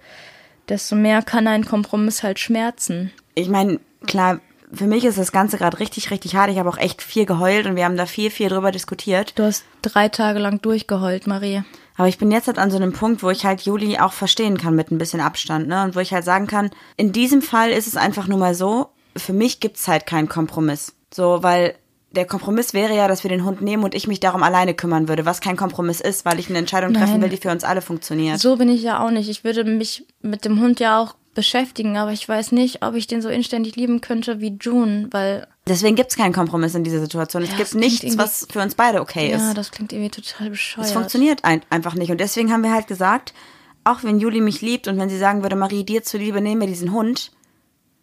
[0.68, 3.12] desto mehr kann ein Kompromiss halt schmerzen.
[3.36, 4.40] ich meine, klar,
[4.72, 6.52] für mich ist das Ganze gerade richtig, richtig hart.
[6.52, 9.34] Ich habe auch echt viel geheult und wir haben da viel, viel drüber diskutiert.
[9.38, 11.64] Du hast drei Tage lang durchgeheult, Marie.
[11.98, 14.58] Aber ich bin jetzt halt an so einem Punkt, wo ich halt Juli auch verstehen
[14.58, 15.84] kann mit ein bisschen Abstand, ne?
[15.84, 18.90] Und wo ich halt sagen kann, in diesem Fall ist es einfach nur mal so,
[19.18, 20.94] für mich gibt's halt keinen Kompromiss.
[21.14, 21.76] So, weil
[22.12, 25.08] der Kompromiss wäre ja, dass wir den Hund nehmen und ich mich darum alleine kümmern
[25.08, 27.22] würde, was kein Kompromiss ist, weil ich eine Entscheidung treffen Nein.
[27.24, 28.40] will, die für uns alle funktioniert.
[28.40, 29.30] So bin ich ja auch nicht.
[29.30, 33.06] Ich würde mich mit dem Hund ja auch beschäftigen, aber ich weiß nicht, ob ich
[33.08, 37.44] den so inständig lieben könnte wie June, weil Deswegen gibt's keinen Kompromiss in dieser Situation.
[37.44, 39.42] Es Ja, gibt nichts, was für uns beide okay ist.
[39.42, 40.88] ja, das klingt irgendwie total bescheuert.
[40.88, 42.10] Es funktioniert ein, einfach nicht.
[42.12, 43.34] Und deswegen haben wir halt gesagt,
[43.84, 46.68] auch wenn Juli mich liebt und wenn sie sagen würde, Marie, dir zuliebe, nehmen wir
[46.68, 47.32] diesen Hund,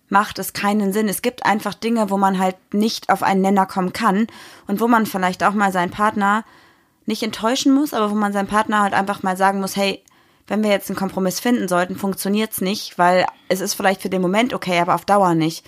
[0.08, 1.08] macht es keinen Sinn.
[1.08, 4.26] Es gibt einfach Dinge, wo man halt nicht auf einen Nenner kommen kann
[4.66, 6.44] und wo man vielleicht auch mal seinen Partner
[7.06, 10.02] nicht enttäuschen muss, aber wo man seinem Partner halt einfach mal sagen muss, hey,
[10.48, 14.22] wenn wir jetzt einen Kompromiss finden sollten, funktioniert's nicht, weil es ist vielleicht für den
[14.22, 15.66] Moment okay, aber auf Dauer nicht.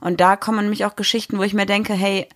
[0.00, 2.26] Und da kommen nämlich auch Geschichten, wo ich mir denke, hey,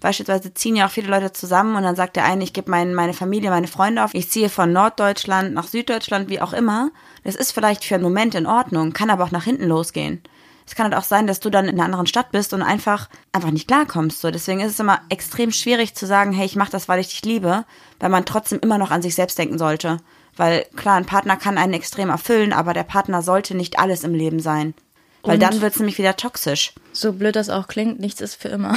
[0.00, 2.92] beispielsweise ziehen ja auch viele Leute zusammen und dann sagt der eine, ich gebe mein,
[2.94, 6.90] meine Familie, meine Freunde auf, ich ziehe von Norddeutschland nach Süddeutschland, wie auch immer.
[7.24, 10.20] Das ist vielleicht für einen Moment in Ordnung, kann aber auch nach hinten losgehen.
[10.66, 13.08] Es kann halt auch sein, dass du dann in einer anderen Stadt bist und einfach
[13.32, 14.20] einfach nicht klarkommst.
[14.20, 17.08] So, deswegen ist es immer extrem schwierig zu sagen, hey, ich mache das, weil ich
[17.08, 17.64] dich liebe,
[18.00, 19.98] weil man trotzdem immer noch an sich selbst denken sollte.
[20.36, 24.14] Weil klar, ein Partner kann einen extrem erfüllen, aber der Partner sollte nicht alles im
[24.14, 24.74] Leben sein.
[25.22, 26.72] Weil Und- dann wird es nämlich wieder toxisch.
[26.92, 28.74] So blöd das auch klingt, nichts ist für immer.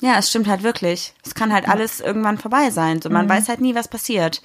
[0.00, 1.14] Ja, es stimmt halt wirklich.
[1.24, 3.00] Es kann halt alles irgendwann vorbei sein.
[3.00, 4.42] So, man weiß halt nie, was passiert.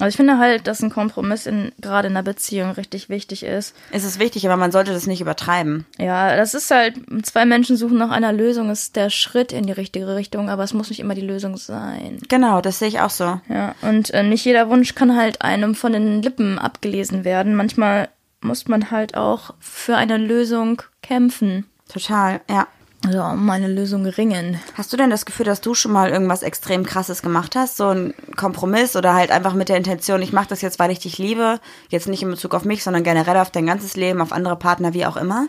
[0.00, 3.74] Also ich finde halt, dass ein Kompromiss in, gerade in einer Beziehung richtig wichtig ist.
[3.90, 5.86] Es ist wichtig, aber man sollte das nicht übertreiben.
[5.98, 9.72] Ja, das ist halt, zwei Menschen suchen nach einer Lösung, ist der Schritt in die
[9.72, 12.18] richtige Richtung, aber es muss nicht immer die Lösung sein.
[12.28, 13.40] Genau, das sehe ich auch so.
[13.48, 17.54] Ja, und äh, nicht jeder Wunsch kann halt einem von den Lippen abgelesen werden.
[17.54, 18.08] Manchmal
[18.40, 21.66] muss man halt auch für eine Lösung kämpfen.
[21.88, 22.66] Total, ja.
[23.06, 24.60] Also um eine Lösung ringen.
[24.74, 27.78] Hast du denn das Gefühl, dass du schon mal irgendwas extrem krasses gemacht hast?
[27.78, 30.98] So ein Kompromiss oder halt einfach mit der Intention, ich mache das jetzt, weil ich
[30.98, 31.60] dich liebe.
[31.88, 34.92] Jetzt nicht in Bezug auf mich, sondern generell auf dein ganzes Leben, auf andere Partner,
[34.92, 35.46] wie auch immer.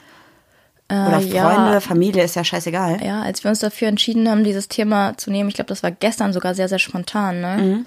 [0.89, 3.03] Oder Äh, Freunde, ja, Familie, ist ja scheißegal.
[3.03, 5.91] ja, als wir uns dafür entschieden haben, dieses Thema zu nehmen, ich glaube, das war
[5.91, 7.85] gestern sogar sehr, sehr spontan, ne?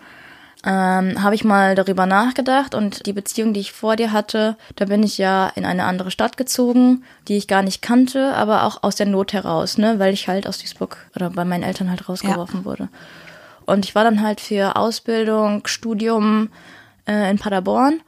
[0.66, 4.86] Ähm, habe ich mal darüber nachgedacht und die Beziehung, die ich vor dir hatte, da
[4.86, 8.82] bin ich ja in eine andere Stadt gezogen, die ich gar nicht kannte, aber auch
[8.82, 12.08] aus der Not heraus, ne, weil ich halt aus Duisburg oder bei meinen Eltern halt
[12.08, 12.88] rausgeworfen wurde.
[13.66, 16.48] Und ich war dann halt für Ausbildung, Studium
[17.06, 18.00] äh, in Paderborn.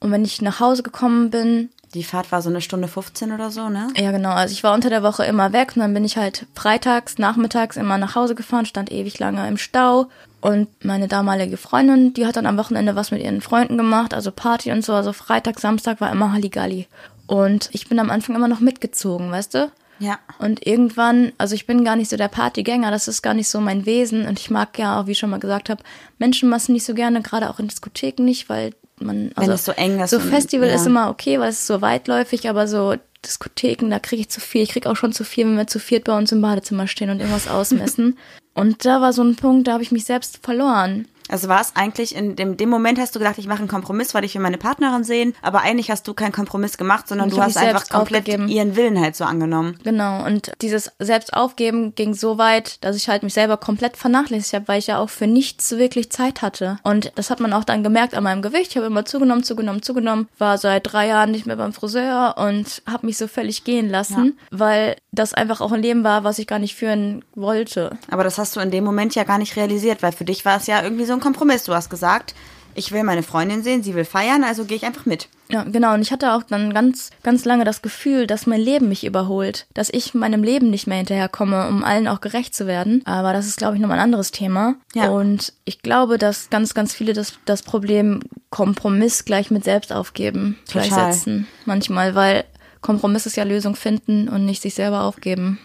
[0.00, 3.50] Und wenn ich nach Hause gekommen bin, Die Fahrt war so eine Stunde 15 oder
[3.50, 3.88] so, ne?
[3.96, 4.30] ja, genau.
[4.30, 7.76] Also ich war unter der Woche immer weg und dann bin ich halt freitags, nachmittags
[7.76, 10.06] immer nach Hause gefahren, stand ewig lange im Stau.
[10.40, 14.30] Und meine damalige Freundin, die hat dann am Wochenende was mit ihren Freunden gemacht, also
[14.30, 14.94] Party und so.
[14.94, 16.86] Also Freitag, Samstag war immer Halligalli.
[17.26, 19.70] Und ich bin am Anfang immer noch mitgezogen, weißt du?
[20.00, 20.18] Ja.
[20.38, 23.60] Und irgendwann, also ich bin gar nicht so der Partygänger, das ist gar nicht so
[23.60, 24.26] mein Wesen.
[24.26, 25.82] Und ich mag ja auch, wie ich schon mal gesagt habe,
[26.18, 29.30] Menschenmassen nicht so gerne, gerade auch in Diskotheken nicht, weil man.
[29.34, 30.74] Also es so eng ist So Festival ja.
[30.74, 34.40] ist immer okay, weil es ist so weitläufig, aber so Diskotheken, da kriege ich zu
[34.40, 34.62] viel.
[34.62, 37.10] Ich kriege auch schon zu viel, wenn wir zu viert bei uns im Badezimmer stehen
[37.10, 38.18] und irgendwas ausmessen.
[38.54, 41.06] und da war so ein Punkt, da habe ich mich selbst verloren.
[41.30, 44.14] Also war es eigentlich in dem, dem Moment hast du gedacht, ich mache einen Kompromiss,
[44.14, 47.34] weil ich will meine Partnerin sehen, aber eigentlich hast du keinen Kompromiss gemacht, sondern Ich
[47.34, 48.48] du hast einfach komplett aufgegeben.
[48.48, 49.78] ihren Willen halt so angenommen.
[49.84, 54.68] Genau, und dieses Selbstaufgeben ging so weit, dass ich halt mich selber komplett vernachlässigt habe,
[54.68, 56.78] weil ich ja auch für nichts wirklich Zeit hatte.
[56.82, 58.70] Und das hat man auch dann gemerkt an meinem Gewicht.
[58.70, 62.82] Ich habe immer zugenommen, zugenommen, zugenommen, war seit drei Jahren nicht mehr beim Friseur und
[62.86, 66.46] habe mich so völlig gehen lassen, weil das einfach auch ein Leben war, was ich
[66.46, 67.98] gar nicht führen wollte.
[68.10, 70.56] Aber das hast du in dem Moment ja gar nicht realisiert, weil für dich war
[70.56, 71.64] es ja irgendwie so ein Kompromiss.
[71.64, 72.34] Du hast gesagt,
[72.74, 75.28] ich will meine Freundin sehen, sie will feiern, also gehe ich einfach mit.
[75.48, 75.94] Ja, genau.
[75.94, 79.66] Und ich hatte auch dann ganz, ganz lange das Gefühl, dass mein Leben mich überholt,
[79.74, 83.02] dass ich meinem Leben nicht mehr hinterherkomme, um allen auch gerecht zu werden.
[83.04, 84.76] Aber das ist, glaube ich, nochmal ein anderes Thema.
[84.94, 85.08] Ja.
[85.08, 90.88] Und ich glaube, dass ganz, ganz viele das, das Problem Kompromiss gleich mit Selbstaufgeben Total.
[90.88, 91.48] gleichsetzen.
[91.64, 92.44] Manchmal, weil
[92.80, 95.58] Kompromiss ist ja Lösung finden und nicht sich selber aufgeben.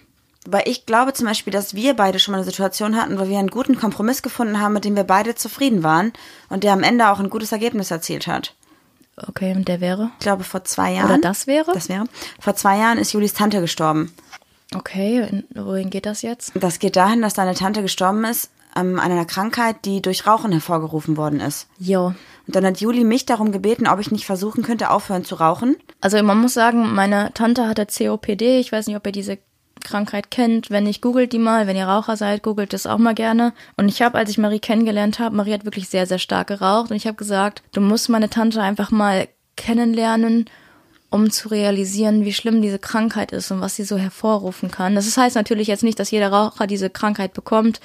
[0.45, 3.39] Weil ich glaube zum Beispiel, dass wir beide schon mal eine Situation hatten, wo wir
[3.39, 6.13] einen guten Kompromiss gefunden haben, mit dem wir beide zufrieden waren
[6.49, 8.53] und der am Ende auch ein gutes Ergebnis erzielt hat.
[9.17, 10.11] Okay, und der wäre?
[10.19, 11.09] Ich glaube, vor zwei Jahren.
[11.09, 11.71] Oder das wäre?
[11.73, 12.05] Das wäre.
[12.39, 14.13] Vor zwei Jahren ist Julis Tante gestorben.
[14.75, 16.51] Okay, und wohin geht das jetzt?
[16.55, 20.51] Das geht dahin, dass deine Tante gestorben ist ähm, an einer Krankheit, die durch Rauchen
[20.51, 21.67] hervorgerufen worden ist.
[21.79, 22.13] Jo.
[22.47, 25.77] Und dann hat Juli mich darum gebeten, ob ich nicht versuchen könnte, aufhören zu rauchen.
[26.01, 28.59] Also man muss sagen, meine Tante hatte COPD.
[28.59, 29.39] Ich weiß nicht, ob ihr diese
[29.85, 30.69] Krankheit kennt.
[30.69, 31.67] Wenn nicht, googelt die mal.
[31.67, 33.53] Wenn ihr Raucher seid, googelt das auch mal gerne.
[33.77, 36.91] Und ich habe, als ich Marie kennengelernt habe, Marie hat wirklich sehr, sehr stark geraucht.
[36.91, 40.45] Und ich habe gesagt, du musst meine Tante einfach mal kennenlernen,
[41.09, 44.95] um zu realisieren, wie schlimm diese Krankheit ist und was sie so hervorrufen kann.
[44.95, 47.79] Das heißt natürlich jetzt nicht, dass jeder Raucher diese Krankheit bekommt.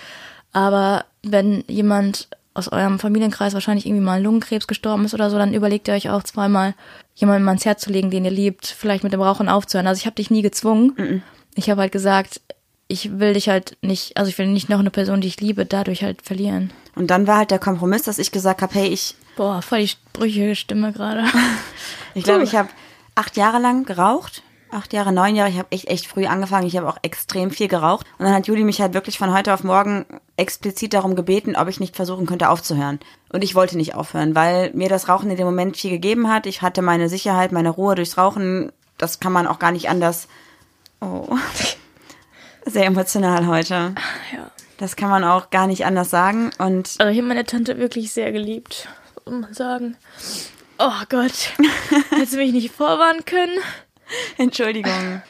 [0.52, 5.54] Aber wenn jemand aus eurem Familienkreis wahrscheinlich irgendwie mal Lungenkrebs gestorben ist oder so, dann
[5.54, 6.74] überlegt ihr euch auch zweimal,
[7.14, 9.86] jemandem ans Herz zu legen, den ihr liebt, vielleicht mit dem Rauchen aufzuhören.
[9.86, 11.22] Also ich habe dich nie gezwungen.
[11.54, 12.40] Ich habe halt gesagt,
[12.88, 15.64] ich will dich halt nicht, also ich will nicht noch eine Person, die ich liebe,
[15.64, 16.72] dadurch halt verlieren.
[16.96, 19.92] Und dann war halt der Kompromiss, dass ich gesagt habe, hey, ich, Boah, voll die
[20.12, 21.24] brüchige Stimme gerade.
[22.14, 22.68] ich glaube, ich habe
[23.14, 24.42] acht Jahre lang geraucht.
[24.72, 25.50] Acht Jahre, neun Jahre.
[25.50, 26.66] Ich habe echt, echt früh angefangen.
[26.66, 28.06] Ich habe auch extrem viel geraucht.
[28.18, 30.04] Und dann hat Juli mich halt wirklich von heute auf morgen
[30.36, 33.00] explizit darum gebeten, ob ich nicht versuchen könnte aufzuhören.
[33.32, 36.46] Und ich wollte nicht aufhören, weil mir das Rauchen in dem Moment viel gegeben hat.
[36.46, 38.70] Ich hatte meine Sicherheit, meine Ruhe durchs Rauchen.
[38.98, 40.28] Das kann man auch gar nicht anders.
[41.00, 41.28] Oh.
[42.66, 43.94] Sehr emotional heute.
[44.32, 44.50] ja.
[44.78, 46.50] Das kann man auch gar nicht anders sagen.
[46.58, 48.88] Und Also ich habe meine Tante wirklich sehr geliebt,
[49.26, 49.96] muss man sagen.
[50.78, 51.52] Oh Gott,
[52.10, 53.58] hättest du mich nicht vorwarnen können?
[54.38, 55.22] Entschuldigung.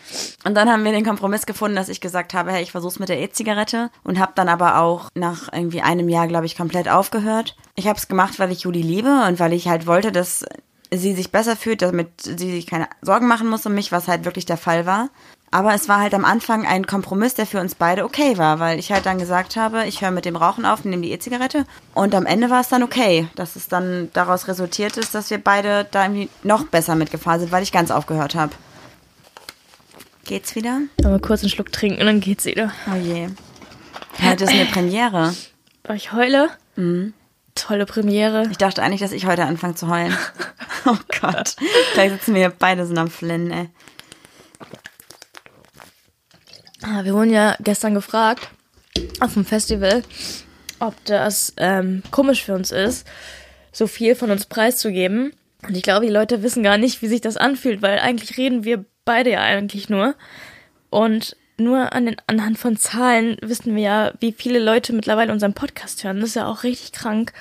[0.45, 3.09] Und dann haben wir den Kompromiss gefunden, dass ich gesagt habe, hey, ich versuch's mit
[3.09, 7.57] der E-Zigarette und habe dann aber auch nach irgendwie einem Jahr, glaube ich, komplett aufgehört.
[7.75, 10.45] Ich habe es gemacht, weil ich Juli liebe und weil ich halt wollte, dass
[10.93, 14.25] sie sich besser fühlt, damit sie sich keine Sorgen machen muss um mich, was halt
[14.25, 15.11] wirklich der Fall war.
[15.53, 18.79] Aber es war halt am Anfang ein Kompromiss, der für uns beide okay war, weil
[18.79, 21.65] ich halt dann gesagt habe, ich höre mit dem Rauchen auf nehme die E-Zigarette.
[21.93, 25.39] Und am Ende war es dann okay, dass es dann daraus resultiert ist, dass wir
[25.39, 28.53] beide da irgendwie noch besser mitgefahren sind, weil ich ganz aufgehört habe.
[30.25, 30.83] Geht's wieder?
[31.05, 32.71] Aber kurz einen Schluck trinken und dann geht's wieder.
[32.93, 33.29] Oh je.
[34.23, 35.35] Heute ist eine Premiere.
[35.89, 36.51] Oh, ich heule?
[37.57, 38.47] Tolle Premiere.
[38.51, 40.17] Ich dachte eigentlich, dass ich heute anfange zu heulen.
[40.87, 41.57] Oh Gott.
[41.93, 43.69] Gleich sitzen wir hier beide sind am Flennen, ey.
[44.59, 44.65] Ah,
[46.83, 48.49] wir wurden ja gestern gefragt
[49.21, 50.03] auf dem Festival,
[50.79, 53.07] ob das ähm, komisch für uns ist,
[53.73, 55.33] so viel von uns preiszugeben.
[55.67, 58.65] Und ich glaube, die Leute wissen gar nicht, wie sich das anfühlt, weil eigentlich reden
[58.65, 60.15] wir beide ja eigentlich nur.
[60.89, 65.53] Und nur an den, anhand von Zahlen wissen wir ja, wie viele Leute mittlerweile unseren
[65.53, 66.21] Podcast hören.
[66.21, 67.33] Das ist ja auch richtig krank.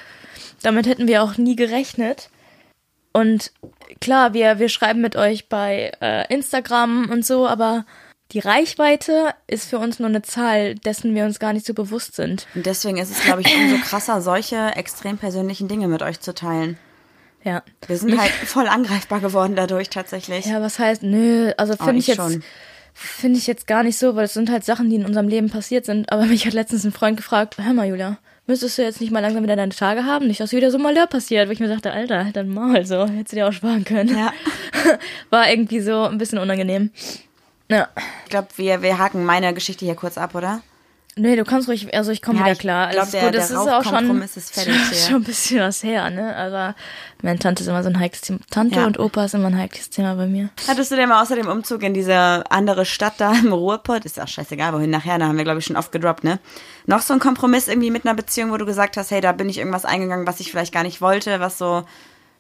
[0.62, 2.30] Damit hätten wir auch nie gerechnet.
[3.14, 3.52] Und
[4.02, 7.86] klar, wir, wir schreiben mit euch bei äh, Instagram und so, aber
[8.32, 12.16] die Reichweite ist für uns nur eine Zahl, dessen wir uns gar nicht so bewusst
[12.16, 12.46] sind.
[12.54, 16.34] Und deswegen ist es, glaube ich, umso krasser, solche extrem persönlichen Dinge mit euch zu
[16.36, 16.78] teilen.
[17.44, 17.64] Ja.
[17.88, 20.46] Wir sind halt voll angreifbar geworden dadurch tatsächlich.
[20.46, 22.40] Ja, was heißt, nö, also Oh, finde ich ich jetzt,
[22.94, 25.50] finde ich jetzt gar nicht so, weil es sind halt Sachen, die in unserem Leben
[25.50, 26.12] passiert sind.
[26.12, 29.22] Aber mich hat letztens ein Freund gefragt, hör mal, Julia, müsstest du jetzt nicht mal
[29.22, 30.28] langsam wieder deine Tage haben?
[30.28, 33.08] Nicht, dass wieder so Malheur passiert, wo ich mir dachte, Alter, halt dein Maul so,
[33.08, 34.16] hättest du dir auch sparen können.
[34.16, 34.34] Ja.
[35.30, 36.92] War irgendwie so ein bisschen unangenehm.
[37.70, 37.88] Ja.
[38.26, 40.62] Ich glaube, wir, wir haken meine Geschichte hier kurz ab, oder?
[41.16, 42.88] Nee, du kannst ruhig, also ich komme Ja, wieder ich klar.
[42.90, 44.56] glaub, Alles der- gut, das ist auch schon, ist
[45.08, 46.34] schon ein bisschen was her, ne?
[46.36, 46.76] Aber
[47.22, 48.40] meine Tante ist immer so ein heikles Thema.
[48.50, 48.86] Tante Ja.
[48.86, 50.50] und Opa ist immer ein heikles Thema bei mir.
[50.68, 54.20] Hattest du denn mal außer dem Umzug in diese andere Stadt da im Ruhrpott, ist
[54.22, 56.40] auch scheißegal, wohin nachher, da haben wir, glaube ich, schon oft gedroppt, ne?
[56.86, 59.50] Noch so ein Kompromiss irgendwie mit einer Beziehung, wo du gesagt hast, hey, da bin
[59.50, 61.84] ich irgendwas eingegangen, was ich vielleicht gar nicht wollte, was so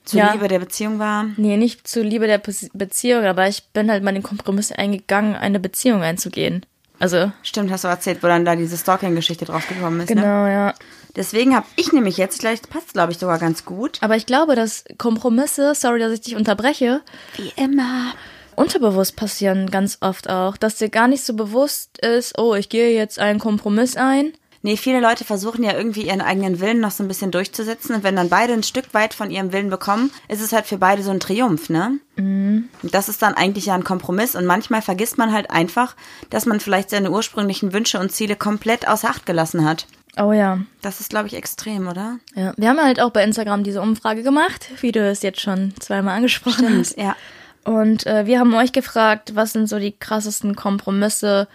[0.05, 0.31] zur Ja.
[0.33, 1.25] Liebe der Beziehung war.
[1.37, 5.35] Nee, nicht zu Liebe der Be Beziehung, aber ich bin halt mal den Kompromiss eingegangen,
[5.35, 6.65] eine Beziehung einzugehen.
[6.99, 10.09] Also, Stimmt, hast du erzählt, wo dann da diese Stalking-Geschichte draufgekommen ist.
[10.09, 10.15] Ne?
[10.15, 10.73] genau, ja.
[11.15, 13.97] Deswegen habe ich nämlich jetzt, gleich passt glaube ich sogar ganz gut.
[14.01, 17.01] Aber ich glaube, dass Kompromisse, sorry, dass ich dich unterbreche,
[17.37, 18.13] Wie immer.
[18.55, 20.57] unterbewusst passieren ganz oft auch.
[20.57, 24.33] Dass dir gar nicht so bewusst ist, oh, ich gehe jetzt einen Kompromiss ein.
[24.61, 27.95] Nee, viele Leute versuchen ja irgendwie ihren eigenen Willen noch so ein bisschen durchzusetzen.
[27.95, 30.77] Und wenn dann beide ein Stück weit von ihrem Willen bekommen, ist es halt für
[30.77, 31.99] beide so ein Triumph, ne?
[32.17, 34.35] Und das ist dann eigentlich ja ein Kompromiss.
[34.35, 35.95] Und manchmal vergisst man halt einfach,
[36.29, 39.87] dass man vielleicht seine ursprünglichen Wünsche und Ziele komplett außer Acht gelassen hat.
[40.17, 40.59] Oh ja.
[40.81, 42.19] Das ist, glaube ich, extrem, oder?
[42.35, 42.53] ja.
[42.57, 46.17] Wir haben halt auch bei Instagram diese Umfrage gemacht, wie du es jetzt schon zweimal
[46.17, 46.97] angesprochen hast.
[46.97, 47.15] Ja.
[47.63, 51.47] Und äh, wir haben euch gefragt, was sind so die krassesten Kompromisse,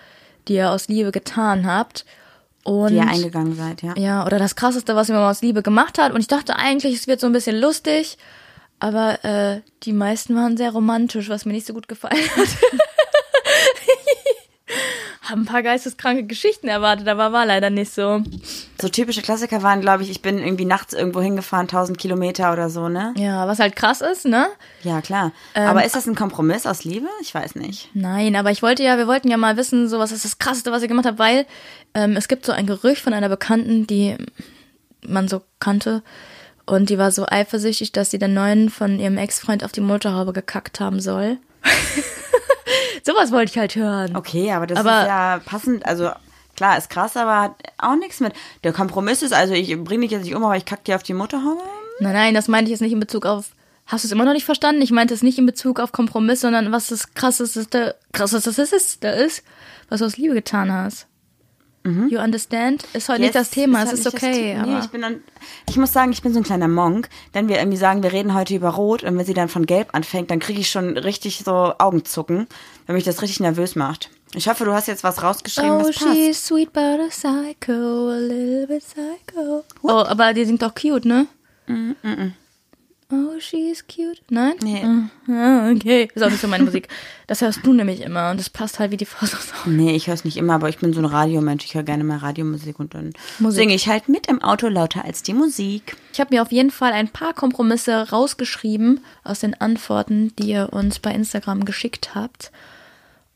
[0.48, 2.04] die ihr aus Liebe getan habt.
[2.64, 3.94] Und Die ihr eingegangen seid, ja.
[3.96, 6.12] ja, oder das krasseste, was jemand aus Liebe gemacht hat.
[6.12, 8.16] Und ich dachte eigentlich, es wird so ein bisschen lustig,
[8.80, 12.48] aber äh, die meisten waren sehr romantisch, was mir nicht so gut gefallen hat.
[15.24, 18.22] Haben ein paar geisteskranke Geschichten erwartet, aber war leider nicht so.
[18.80, 22.68] So typische Klassiker waren, glaube ich, ich bin irgendwie nachts irgendwo hingefahren, 1000 Kilometer oder
[22.68, 23.14] so, ne?
[23.16, 24.48] Ja, was halt krass ist, ne?
[24.82, 25.32] Ja, klar.
[25.54, 27.08] Ähm, Aber ist das ein Kompromiss aus Liebe?
[27.22, 27.88] Ich weiß nicht.
[27.94, 30.72] Nein, aber ich wollte ja, wir wollten ja mal wissen, so was ist das Krasseste,
[30.72, 31.46] was ihr gemacht habt, weil
[31.94, 34.16] ähm, es gibt so ein Gerücht von einer Bekannten, die
[35.06, 36.02] man so kannte.
[36.66, 40.32] Und die war so eifersüchtig, dass sie den neuen von ihrem Ex-Freund auf die Motorhaube
[40.32, 41.38] gekackt haben soll.
[43.06, 44.16] Sowas wollte ich halt hören.
[44.16, 45.86] Okay, aber das Aber- ist ja passend.
[45.86, 46.10] Also
[46.56, 48.32] klar, ist krass, aber hat auch nichts mit.
[48.64, 51.02] Der Kompromiss ist, also ich bringe dich jetzt nicht um, aber ich kack dir auf
[51.02, 51.62] die Motorhaube.
[52.00, 53.50] Nein, nein, das meinte ich jetzt nicht in Bezug auf.
[53.86, 54.80] Hast du es immer noch nicht verstanden?
[54.80, 59.04] Ich meinte es nicht in Bezug auf Kompromiss, sondern was das krasseste, krasseste das ist,
[59.04, 59.42] da ist,
[59.90, 61.06] was du aus Liebe getan hast.
[61.86, 62.84] You understand?
[62.94, 64.58] Ist heute nicht Yes, das Thema, halt es ist nicht das okay.
[64.64, 65.22] Nee, ich bin dann,
[65.68, 68.32] ich muss sagen, ich bin so ein kleiner Monk, wenn wir irgendwie sagen, wir reden
[68.32, 71.42] heute über Rot und wenn sie dann von Gelb anfängt, dann kriege ich schon richtig
[71.44, 72.46] so Augenzucken,
[72.86, 74.08] wenn mich das richtig nervös macht.
[74.34, 76.14] Ich hoffe, du hast jetzt was rausgeschrieben, Oh, was passt.
[76.16, 79.62] she's sweet but a psycho, a little bit psycho.
[79.82, 81.26] Oh, aber die singt doch cute, ne?
[83.12, 84.22] Oh, she's cute.
[84.30, 84.54] Nein?
[84.62, 84.82] Nee.
[85.28, 86.08] Ah, okay.
[86.14, 86.88] Ist auch nicht so meine Musik.
[87.26, 89.70] Das hörst du nämlich immer und das passt halt wie die Faust aufs Auge.
[89.70, 91.64] Nee, ich höre es nicht immer, aber ich bin so ein Radiomensch.
[91.64, 93.12] Ich höre gerne mal Radiomusik und dann
[93.50, 95.96] singe ich halt mit im Auto lauter als die Musik.
[96.12, 100.72] Ich habe mir auf jeden Fall ein paar Kompromisse rausgeschrieben aus den Antworten, die ihr
[100.72, 102.50] uns bei Instagram geschickt habt.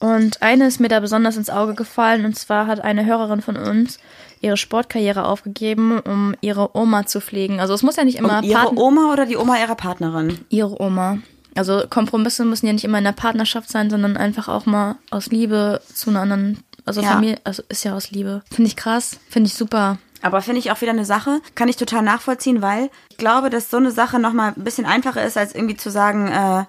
[0.00, 3.56] Und eine ist mir da besonders ins Auge gefallen, und zwar hat eine Hörerin von
[3.56, 3.98] uns
[4.40, 7.60] ihre Sportkarriere aufgegeben, um ihre Oma zu pflegen.
[7.60, 10.38] Also es muss ja nicht immer Und ihre Partner- Oma oder die Oma ihrer Partnerin?
[10.48, 11.18] ihre Oma.
[11.54, 15.26] Also Kompromisse müssen ja nicht immer in der Partnerschaft sein, sondern einfach auch mal aus
[15.26, 17.12] Liebe zu einer anderen, also Ja.
[17.12, 18.42] Familie, also ist ja aus Liebe.
[18.52, 19.98] Finde ich krass, finde ich super.
[20.22, 23.70] Aber finde ich auch wieder eine Sache, kann ich total nachvollziehen, weil ich glaube, dass
[23.70, 26.64] so eine Sache nochmal ein bisschen einfacher ist, als irgendwie zu sagen, äh,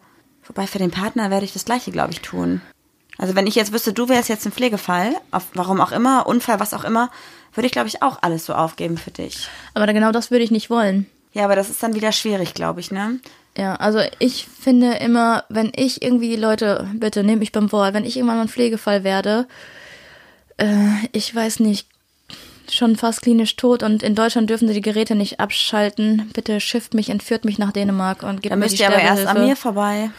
[0.47, 2.62] wobei für den Partner werde ich das Gleiche, glaube ich, tun.
[3.17, 6.60] Also wenn ich jetzt wüsste, du wärst jetzt ein Pflegefall, auf warum auch immer, Unfall,
[6.60, 7.10] was auch immer,
[7.53, 9.47] würde ich, glaube ich, auch alles so aufgeben für dich.
[9.73, 11.05] Aber genau das würde ich nicht wollen.
[11.33, 13.19] Ja, aber das ist dann wieder schwierig, glaube ich, ne?
[13.57, 18.05] Ja, also ich finde immer, wenn ich irgendwie, Leute, bitte nehmt mich beim Wort, wenn
[18.05, 19.47] ich irgendwann mal ein Pflegefall werde,
[20.57, 21.88] äh, ich weiß nicht,
[22.71, 26.29] schon fast klinisch tot und in Deutschland dürfen sie die Geräte nicht abschalten.
[26.33, 29.01] Bitte schifft mich, entführt mich nach Dänemark und gebt Dann mir müsst die ihr aber
[29.01, 30.12] erst an mir vorbei.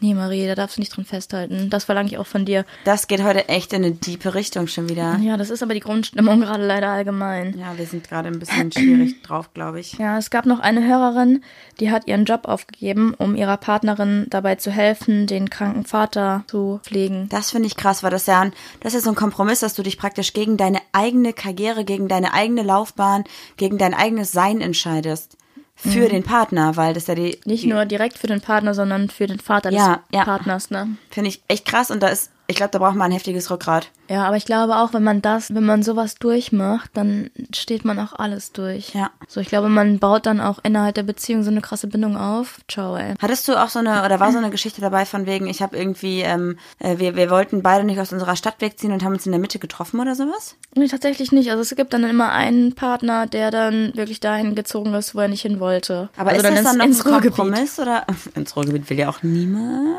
[0.00, 1.70] Nee, Marie, da darfst du nicht dran festhalten.
[1.70, 2.66] Das verlange ich auch von dir.
[2.84, 5.16] Das geht heute echt in eine diepe Richtung schon wieder.
[5.22, 7.58] Ja, das ist aber die Grundstimmung gerade leider allgemein.
[7.58, 9.94] Ja, wir sind gerade ein bisschen schwierig drauf, glaube ich.
[9.94, 11.42] Ja, es gab noch eine Hörerin,
[11.80, 16.78] die hat ihren Job aufgegeben, um ihrer Partnerin dabei zu helfen, den kranken Vater zu
[16.82, 17.28] pflegen.
[17.30, 19.82] Das finde ich krass, weil das ja ein, das ist so ein Kompromiss, dass du
[19.82, 23.24] dich praktisch gegen deine eigene Karriere, gegen deine eigene Laufbahn,
[23.56, 25.35] gegen dein eigenes Sein entscheidest.
[25.76, 27.38] Für den Partner, weil das ja die.
[27.44, 30.24] Nicht die, nur direkt für den Partner, sondern für den Vater des Ja, ja.
[30.24, 30.96] Partners, ne?
[31.10, 33.90] Finde ich echt krass und da ist, ich glaube, da braucht man ein heftiges Rückgrat.
[34.08, 37.98] Ja, aber ich glaube auch, wenn man das, wenn man sowas durchmacht, dann steht man
[37.98, 38.94] auch alles durch.
[38.94, 39.10] Ja.
[39.26, 42.60] So, ich glaube, man baut dann auch innerhalb der Beziehung so eine krasse Bindung auf.
[42.68, 43.14] Ciao, ey.
[43.20, 45.76] Hattest du auch so eine, oder war so eine Geschichte dabei von wegen, ich habe
[45.76, 49.26] irgendwie, ähm, äh, wir, wir wollten beide nicht aus unserer Stadt wegziehen und haben uns
[49.26, 50.54] in der Mitte getroffen oder sowas?
[50.76, 51.50] Nee, tatsächlich nicht.
[51.50, 55.28] Also es gibt dann immer einen Partner, der dann wirklich dahin gezogen ist, wo er
[55.28, 56.10] nicht hin wollte.
[56.16, 57.12] Aber also ist das ins- dann noch ins ein.
[57.22, 58.06] Kompromiss oder?
[58.36, 59.96] Ins Ruhrgebiet will ja auch niemand.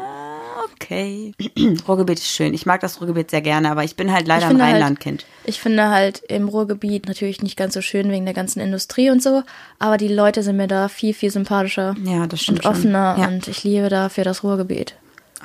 [0.74, 1.34] Okay.
[1.88, 2.54] Ruhrgebiet ist schön.
[2.54, 5.26] Ich mag das Ruhrgebiet sehr gerne, aber ich bin halt leider ein halt- Rheinlandkind.
[5.44, 9.22] Ich finde halt im Ruhrgebiet natürlich nicht ganz so schön wegen der ganzen Industrie und
[9.24, 9.44] so,
[9.80, 13.16] aber die Leute sind mir da viel, viel sympathischer Ja, das stimmt und offener.
[13.20, 13.28] Ja.
[13.28, 14.96] und ich liebe dafür das Ruhrgebiet.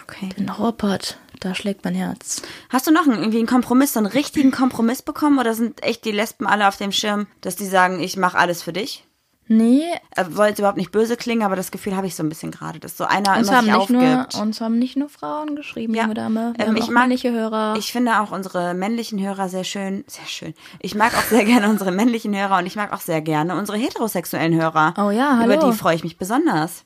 [0.02, 0.28] Okay.
[0.38, 2.42] Den Ruhrpott, da schlägt mein Herz.
[2.70, 6.04] Hast du noch einen, irgendwie einen Kompromiss, so einen richtigen Kompromiss bekommen oder sind echt
[6.04, 9.04] die Lesben alle auf dem Schirm, dass die sagen, ich mache alles für dich?
[9.48, 9.82] Nee,
[10.16, 12.78] Äh, jetzt überhaupt nicht böse klingen, aber das Gefühl habe ich so ein bisschen gerade,
[12.78, 14.34] dass so einer uns immer haben, sich nicht nur, aufgibt.
[14.42, 16.02] uns haben nicht nur Frauen geschrieben, Ja.
[16.02, 16.52] junge Dame.
[16.56, 17.74] Wir Ähm, haben ich auch mag- männliche Hörer.
[17.76, 20.54] Ich finde auch unsere männlichen Hörer sehr schön, sehr schön.
[20.80, 23.76] Ich mag auch sehr gerne unsere männlichen Hörer und ich mag auch sehr gerne unsere
[23.78, 24.94] heterosexuellen Hörer.
[24.96, 25.66] Oh ja, Über hallo.
[25.66, 25.70] Mhm.
[25.72, 26.84] die freue ich mich besonders.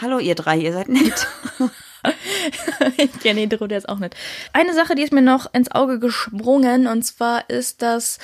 [0.00, 1.26] Hallo ihr drei, ihr seid nett.
[3.22, 4.16] ja, nee, der ist auch nicht.
[4.52, 8.18] Eine Sache, die ist mir noch ins Auge gesprungen, und zwar ist das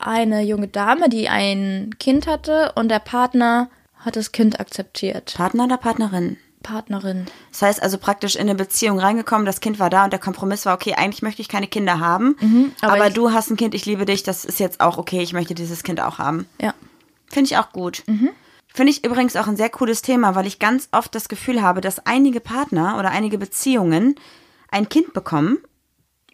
[0.00, 5.34] eine junge Dame, die ein Kind hatte und der Partner hat das Kind akzeptiert.
[5.36, 6.38] Partner oder Partnerin?
[6.62, 7.26] Partnerin.
[7.50, 10.66] Das heißt also praktisch in eine Beziehung reingekommen, das Kind war da und der Kompromiss
[10.66, 13.74] war, okay, eigentlich möchte ich keine Kinder haben, Mhm, aber aber, du hast ein Kind,
[13.74, 16.46] ich liebe dich, das ist jetzt auch okay, ich möchte dieses Kind auch haben.
[16.60, 16.74] Ja.
[17.28, 18.02] Finde ich auch gut.
[18.06, 18.30] Mhm.
[18.72, 21.80] Finde ich übrigens auch ein sehr cooles Thema, weil ich ganz oft das Gefühl habe,
[21.80, 24.14] dass einige Partner oder einige Beziehungen
[24.70, 25.58] ein Kind bekommen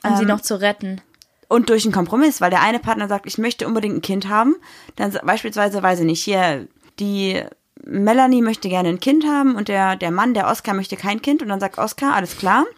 [0.04, 1.00] Um Ähm, sie noch zu retten.
[1.49, 4.57] Und durch einen Kompromiss, weil der eine Partner sagt, ich möchte unbedingt ein Kind haben,
[4.97, 6.66] dann beispielsweise, weiß ich nicht, hier
[6.99, 7.42] die
[7.84, 11.42] Melanie möchte gerne ein Kind haben und der, der Mann, der Oscar, möchte kein Kind
[11.42, 12.64] und dann sagt Oscar, alles klar.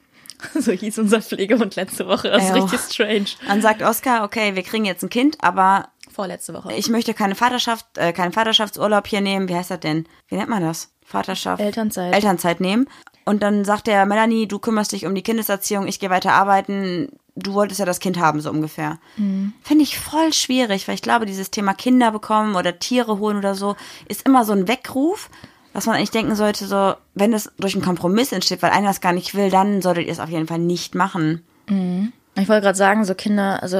[0.54, 2.30] So hieß unser Pflegehund letzte Woche.
[2.30, 2.54] Das ist Ja.
[2.62, 3.24] richtig strange.
[3.48, 6.72] Dann sagt Oscar, okay, wir kriegen jetzt ein Kind, aber Vorletzte Woche.
[6.74, 9.48] ich möchte keine Vaterschaft, äh, keinen Vaterschaftsurlaub hier nehmen.
[9.48, 10.06] Wie heißt das denn?
[10.28, 10.92] Wie nennt man das?
[11.04, 11.60] Vaterschaft?
[11.60, 12.14] Elternzeit.
[12.14, 12.88] Elternzeit nehmen.
[13.24, 17.17] Und dann sagt der Melanie, du kümmerst dich um die Kindeserziehung, ich gehe weiter arbeiten.
[17.38, 18.98] Du wolltest ja das Kind haben, so ungefähr.
[19.16, 23.54] Finde ich voll schwierig, weil ich glaube, dieses Thema Kinder bekommen oder Tiere holen oder
[23.54, 23.76] so,
[24.08, 25.30] ist immer so ein Weckruf,
[25.72, 29.00] was man eigentlich denken sollte, so, wenn das durch einen Kompromiss entsteht, weil einer das
[29.00, 31.44] gar nicht will, dann solltet ihr es auf jeden Fall nicht machen.
[32.36, 33.76] Ich wollte gerade sagen, so Kinder, also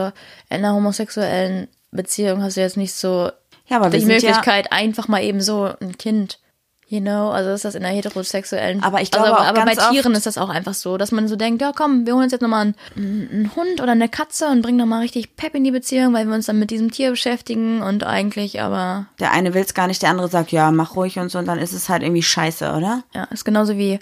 [0.50, 3.30] in einer homosexuellen Beziehung hast du jetzt nicht so
[3.66, 6.38] Ja, aber die sind ja- Möglichkeit, einfach mal eben so ein Kind,
[6.88, 8.82] you know, also ist das in einer heterosexuellen.
[8.82, 11.36] Aber ich glaube also, aber bei Tieren ist das auch einfach so, dass man so
[11.36, 12.62] denkt, ja komm, wir holen uns jetzt nochmal
[12.96, 16.26] einen, einen Hund oder eine Katze und bringen nochmal richtig Pep in die Beziehung, weil
[16.26, 19.86] wir uns dann mit diesem Tier beschäftigen und eigentlich aber, Der eine will es gar
[19.86, 22.22] nicht, der andere sagt, ja, mach ruhig und so, und dann ist es halt irgendwie
[22.22, 23.02] scheiße, oder?
[23.14, 23.98] ja, ist genauso wie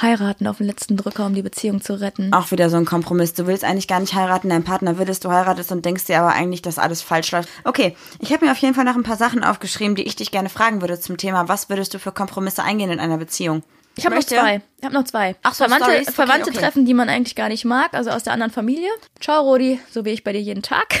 [0.00, 2.32] heiraten auf den letzten Drücker, um die Beziehung zu retten.
[2.32, 3.34] Auch wieder so ein Kompromiss.
[3.34, 6.20] Du willst eigentlich gar nicht heiraten, dein Partner will es, du heiratest und denkst dir
[6.20, 7.48] aber eigentlich, dass alles falsch läuft.
[7.64, 10.30] Okay, ich habe mir auf jeden Fall noch ein paar Sachen aufgeschrieben, die ich dich
[10.30, 13.62] gerne fragen würde zum Thema, was würdest du für Kompromisse eingehen in einer Beziehung?
[13.96, 14.60] Ich habe noch zwei.
[14.78, 15.36] Ich habe noch zwei.
[15.42, 15.90] Ach so, Verwandte.
[15.90, 16.58] Okay, Verwandte okay.
[16.58, 18.90] treffen, die man eigentlich gar nicht mag, also aus der anderen Familie.
[19.20, 21.00] Ciao, Rodi, so wie ich bei dir jeden Tag.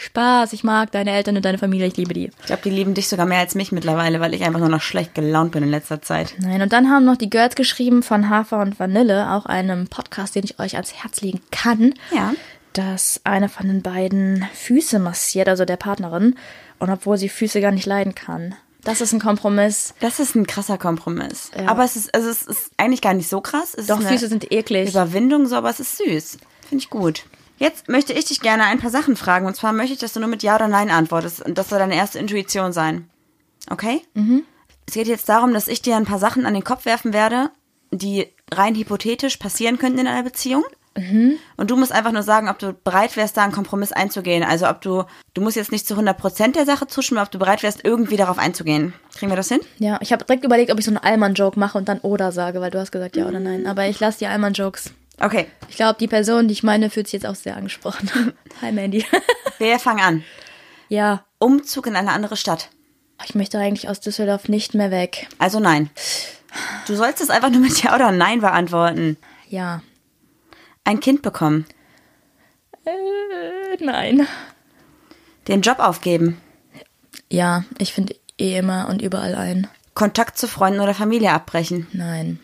[0.00, 2.30] Spaß, ich mag deine Eltern und deine Familie, ich liebe die.
[2.40, 4.80] Ich glaube, die lieben dich sogar mehr als mich mittlerweile, weil ich einfach nur noch
[4.80, 6.34] schlecht gelaunt bin in letzter Zeit.
[6.38, 10.34] Nein, und dann haben noch die Girls geschrieben von Hafer und Vanille, auch einem Podcast,
[10.34, 11.92] den ich euch ans Herz legen kann.
[12.12, 12.32] Ja.
[12.72, 16.36] Dass eine von den beiden Füße massiert, also der Partnerin,
[16.78, 18.54] und obwohl sie Füße gar nicht leiden kann.
[18.84, 19.92] Das ist ein Kompromiss.
[20.00, 21.50] Das ist ein krasser Kompromiss.
[21.54, 21.68] Ja.
[21.68, 23.74] Aber es ist, also es ist eigentlich gar nicht so krass.
[23.76, 24.88] Es Doch, Füße sind eklig.
[24.88, 26.38] Überwindung, so, aber es ist süß.
[26.66, 27.24] Finde ich gut.
[27.60, 29.44] Jetzt möchte ich dich gerne ein paar Sachen fragen.
[29.46, 31.42] Und zwar möchte ich, dass du nur mit Ja oder Nein antwortest.
[31.42, 33.10] Und das soll deine erste Intuition sein.
[33.68, 34.00] Okay?
[34.14, 34.44] Mhm.
[34.86, 37.50] Es geht jetzt darum, dass ich dir ein paar Sachen an den Kopf werfen werde,
[37.90, 40.64] die rein hypothetisch passieren könnten in einer Beziehung.
[41.56, 44.42] Und du musst einfach nur sagen, ob du bereit wärst, da einen Kompromiss einzugehen.
[44.42, 45.04] Also ob du,
[45.34, 48.38] du musst jetzt nicht zu 100% der Sache zustimmen, ob du bereit wärst, irgendwie darauf
[48.38, 48.94] einzugehen.
[49.14, 49.60] Kriegen wir das hin?
[49.78, 52.60] Ja, ich habe direkt überlegt, ob ich so einen Allmann-Joke mache und dann oder sage,
[52.60, 53.66] weil du hast gesagt ja oder nein.
[53.66, 54.92] Aber ich lasse die Allmann-Jokes.
[55.20, 58.10] Okay, Ich glaube, die Person, die ich meine, fühlt sich jetzt auch sehr angesprochen.
[58.62, 59.04] Hi, Mandy.
[59.58, 60.24] wir fangen an.
[60.88, 62.70] ja, Umzug in eine andere Stadt.
[63.24, 65.28] ich möchte eigentlich aus Düsseldorf nicht mehr weg.
[65.38, 65.90] Also nein.
[66.86, 69.16] Du sollst es einfach nur mit Ja oder Nein beantworten.
[69.48, 69.82] Ja.
[70.84, 71.66] Ein Kind bekommen.
[72.84, 74.26] Äh, nein.
[75.48, 76.40] Den Job aufgeben.
[77.30, 79.68] Ja, ich finde eh immer und überall ein.
[79.94, 81.86] Kontakt zu Freunden oder Familie abbrechen.
[81.92, 82.40] Nein,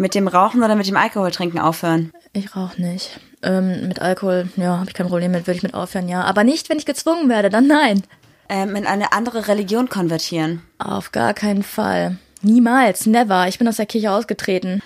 [0.00, 2.10] Mit dem Rauchen oder mit dem Alkoholtrinken aufhören.
[2.32, 3.20] ich rauche nicht.
[3.42, 6.22] Ähm, mit Alkohol, ja, habe ich kein Problem mit, würde ich mit aufhören, ja.
[6.22, 8.02] Aber nicht, wenn ich gezwungen werde, dann nein.
[8.48, 10.62] Ähm, in eine andere Religion konvertieren.
[10.78, 12.16] Auf gar keinen Fall.
[12.40, 13.46] Niemals, never.
[13.46, 14.82] Ich bin aus der Kirche ausgetreten.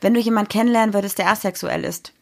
[0.00, 2.12] Wenn du jemanden kennenlernen würdest, der asexuell ist.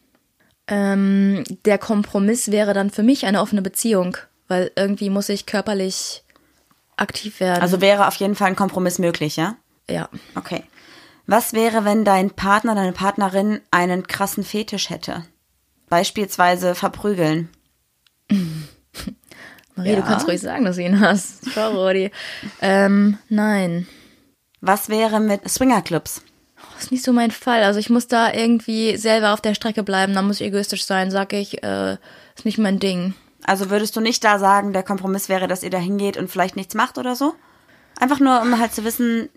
[0.67, 4.17] Ähm, der Kompromiss wäre dann für mich eine offene Beziehung,
[4.47, 6.21] weil irgendwie muss ich körperlich
[6.95, 7.63] aktiv werden.
[7.63, 9.55] Also wäre auf jeden Fall ein Kompromiss möglich, ja?
[9.89, 10.09] ja.
[10.35, 10.63] Okay.
[11.27, 15.25] Was wäre, wenn dein Partner, deine Partnerin einen krassen Fetisch hätte?
[15.89, 17.49] Beispielsweise verprügeln.
[19.75, 19.95] Marie, Ja.
[19.97, 21.49] du kannst ruhig sagen, dass du ihn hast.
[21.53, 22.11] Schau, Rodi.
[22.61, 23.87] ähm, nein.
[24.61, 26.21] Was wäre mit Swingerclubs?
[26.75, 27.63] Das ist nicht so mein Fall.
[27.63, 30.13] Also ich muss da irgendwie selber auf der Strecke bleiben.
[30.13, 31.61] Da muss ich egoistisch sein, sag ich.
[31.63, 31.93] Äh,
[32.35, 33.13] ist nicht mein Ding.
[33.43, 36.55] Also würdest du nicht da sagen, der Kompromiss wäre, dass ihr da hingeht und vielleicht
[36.55, 37.35] nichts macht oder so?
[37.99, 39.29] Einfach nur, um halt zu wissen,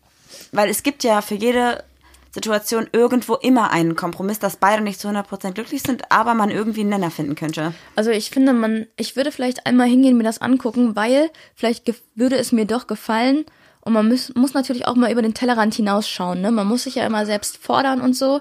[0.52, 1.84] weil es gibt ja für jede
[2.30, 6.80] Situation irgendwo immer einen Kompromiss, dass beide nicht zu 100% glücklich sind, aber man irgendwie
[6.80, 7.74] einen Nenner finden könnte.
[7.96, 12.36] Also ich finde, man, ich würde vielleicht einmal hingehen, mir das angucken, weil vielleicht würde
[12.36, 13.44] es mir doch gefallen.
[13.80, 16.42] Und man muss, muss natürlich auch mal über den Tellerrand hinausschauen.
[16.42, 16.50] Ne?
[16.50, 18.40] Man muss sich ja immer selbst fordern und so.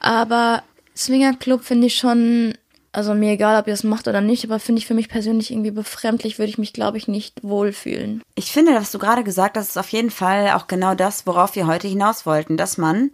[0.00, 0.62] Aber
[0.96, 2.54] Swingerclub finde ich schon
[2.98, 5.52] also mir egal, ob ihr es macht oder nicht, aber finde ich für mich persönlich
[5.52, 8.22] irgendwie befremdlich, würde ich mich, glaube ich, nicht wohlfühlen.
[8.34, 11.54] Ich finde, was du gerade gesagt hast, ist auf jeden Fall auch genau das, worauf
[11.54, 13.12] wir heute hinaus wollten, dass man,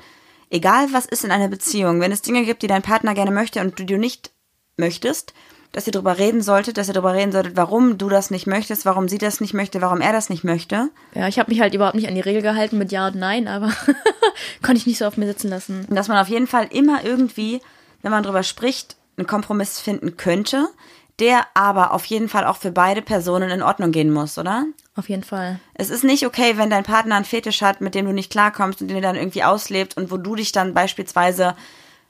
[0.49, 3.61] egal was ist in einer Beziehung, wenn es Dinge gibt, die dein Partner gerne möchte
[3.61, 4.31] und du, du nicht
[4.79, 5.35] möchtest,
[5.73, 8.87] dass ihr darüber reden solltet, dass ihr darüber reden solltet, warum du das nicht möchtest,
[8.87, 10.89] warum sie das nicht möchte, warum er das nicht möchte.
[11.15, 13.49] Ja, ich habe mich halt überhaupt nicht an die Regel gehalten mit Ja und Nein,
[13.49, 13.71] aber
[14.63, 15.87] konnte ich nicht so auf mir sitzen lassen.
[15.91, 17.61] Dass man auf jeden Fall immer irgendwie,
[18.01, 20.69] wenn man darüber spricht, einen Kompromiss finden könnte,
[21.21, 24.65] der aber auf jeden Fall auch für beide Personen in Ordnung gehen muss, oder?
[24.97, 25.61] Auf jeden Fall.
[25.75, 28.81] Es ist nicht okay, wenn dein Partner einen Fetisch hat, mit dem du nicht klarkommst
[28.81, 31.55] und den er dann irgendwie auslebt und wo du dich dann beispielsweise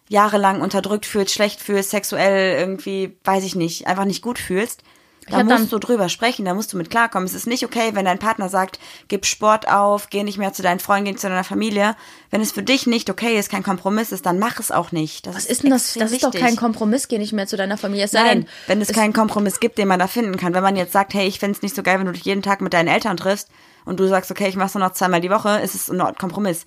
[0.09, 4.83] jahrelang unterdrückt fühlst, schlecht fühlst, sexuell irgendwie, weiß ich nicht, einfach nicht gut fühlst.
[5.31, 7.27] Da musst du drüber sprechen, da musst du mit klarkommen.
[7.27, 10.63] Es ist nicht okay, wenn dein Partner sagt, gib Sport auf, geh nicht mehr zu
[10.63, 11.97] deinen Freunden, geh zu deiner Familie.
[12.31, 15.27] Wenn es für dich nicht okay ist, kein Kompromiss ist, dann mach es auch nicht.
[15.27, 15.95] Das Was ist denn das?
[15.95, 16.31] Das ist wichtig.
[16.33, 18.05] doch kein Kompromiss, geh nicht mehr zu deiner Familie.
[18.05, 20.55] Es Nein, denn, wenn es, es keinen Kompromiss gibt, den man da finden kann.
[20.55, 22.61] Wenn man jetzt sagt, hey, ich find's nicht so geil, wenn du dich jeden Tag
[22.61, 23.49] mit deinen Eltern triffst
[23.85, 26.65] und du sagst, okay, ich mach's nur noch zweimal die Woche, ist es ein Kompromiss.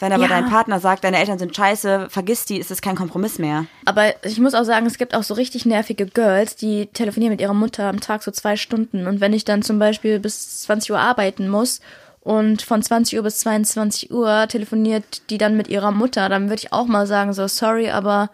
[0.00, 0.28] Wenn aber ja.
[0.28, 3.66] dein Partner sagt, deine Eltern sind scheiße, vergiss die, ist es kein Kompromiss mehr.
[3.84, 7.40] Aber ich muss auch sagen, es gibt auch so richtig nervige Girls, die telefonieren mit
[7.42, 9.06] ihrer Mutter am Tag so zwei Stunden.
[9.06, 11.82] Und wenn ich dann zum Beispiel bis 20 Uhr arbeiten muss
[12.22, 16.62] und von 20 Uhr bis 22 Uhr telefoniert die dann mit ihrer Mutter, dann würde
[16.62, 18.30] ich auch mal sagen, so sorry, aber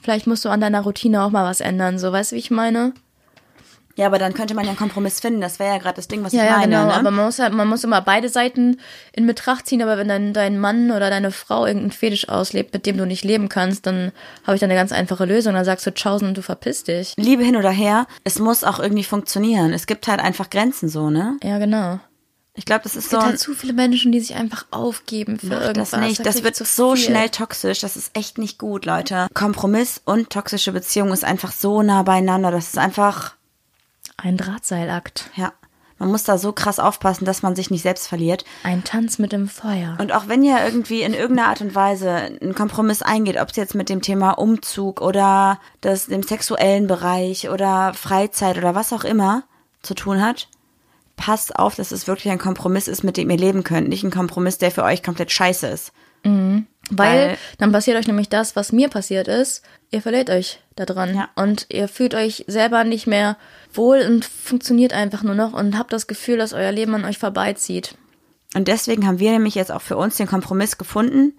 [0.00, 1.98] vielleicht musst du an deiner Routine auch mal was ändern.
[1.98, 2.94] So, weißt du, wie ich meine?
[3.96, 5.40] Ja, aber dann könnte man ja einen Kompromiss finden.
[5.40, 6.72] Das wäre ja gerade das Ding, was ja, ich meine.
[6.72, 6.92] Ja, genau.
[6.92, 6.94] Ne?
[6.94, 8.80] Aber man muss, ja, man muss immer beide Seiten
[9.12, 9.82] in Betracht ziehen.
[9.82, 13.24] Aber wenn dann dein Mann oder deine Frau irgendeinen Fetisch auslebt, mit dem du nicht
[13.24, 14.12] leben kannst, dann
[14.44, 15.54] habe ich da eine ganz einfache Lösung.
[15.54, 17.14] Dann sagst du Tschaußen und du verpisst dich.
[17.16, 19.72] Liebe hin oder her, es muss auch irgendwie funktionieren.
[19.72, 21.36] Es gibt halt einfach Grenzen so, ne?
[21.44, 22.00] Ja, genau.
[22.56, 23.16] Ich glaube, das ist es so.
[23.16, 25.90] Es gibt halt zu viele Menschen, die sich einfach aufgeben für irgendwas.
[25.90, 26.20] Das nicht.
[26.20, 27.04] Das, das wird so viel.
[27.04, 27.80] schnell toxisch.
[27.80, 29.26] Das ist echt nicht gut, Leute.
[29.34, 32.52] Kompromiss und toxische Beziehung ist einfach so nah beieinander.
[32.52, 33.34] Das ist einfach
[34.16, 35.30] ein Drahtseilakt.
[35.36, 35.52] Ja.
[35.98, 38.44] Man muss da so krass aufpassen, dass man sich nicht selbst verliert.
[38.64, 39.96] Ein Tanz mit dem Feuer.
[40.00, 43.56] Und auch wenn ihr irgendwie in irgendeiner Art und Weise einen Kompromiss eingeht, ob es
[43.56, 49.04] jetzt mit dem Thema Umzug oder das, dem sexuellen Bereich oder Freizeit oder was auch
[49.04, 49.44] immer
[49.82, 50.48] zu tun hat,
[51.16, 53.88] passt auf, dass es wirklich ein Kompromiss ist, mit dem ihr leben könnt.
[53.88, 55.92] Nicht ein Kompromiss, der für euch komplett scheiße ist.
[56.24, 56.66] Mhm.
[56.90, 59.62] Weil, Weil, dann passiert euch nämlich das, was mir passiert ist.
[59.90, 61.14] Ihr verliert euch da dran.
[61.14, 61.28] Ja.
[61.34, 63.36] Und ihr fühlt euch selber nicht mehr
[63.72, 67.18] wohl und funktioniert einfach nur noch und habt das Gefühl, dass euer Leben an euch
[67.18, 67.96] vorbeizieht.
[68.54, 71.32] Und deswegen haben wir nämlich jetzt auch für uns den Kompromiss gefunden.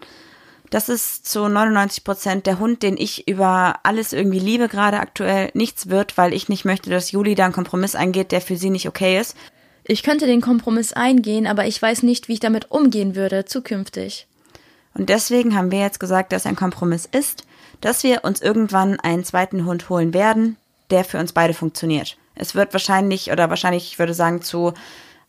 [0.70, 5.52] Das ist zu 99 Prozent der Hund, den ich über alles irgendwie liebe, gerade aktuell
[5.54, 8.72] nichts wird, weil ich nicht möchte, dass Juli da einen Kompromiss eingeht, der für sie
[8.72, 9.38] nicht okay ist.
[9.84, 14.28] Ich könnte den Kompromiss eingehen, aber ich weiß nicht, wie ich damit umgehen würde zukünftig.
[14.96, 17.46] Und deswegen haben wir jetzt gesagt, dass ein Kompromiss ist,
[17.82, 20.58] dass wir uns irgendwann einen zweiten Hund holen werden,
[20.90, 22.18] der für uns beide funktioniert.
[22.34, 24.74] Es wird wahrscheinlich, oder wahrscheinlich, ich würde sagen, zu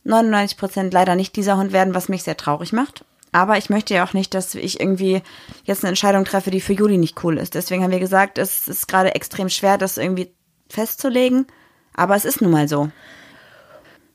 [0.05, 3.05] 99 Prozent leider nicht dieser Hund werden, was mich sehr traurig macht.
[3.33, 5.23] Aber ich möchte ja auch nicht, dass ich irgendwie
[5.65, 7.55] jetzt eine Entscheidung treffe, die für Juli nicht cool ist.
[7.55, 10.33] Deswegen haben wir gesagt, es ist gerade extrem schwer, das irgendwie
[10.69, 11.47] festzulegen.
[11.93, 12.91] Aber es ist nun mal so.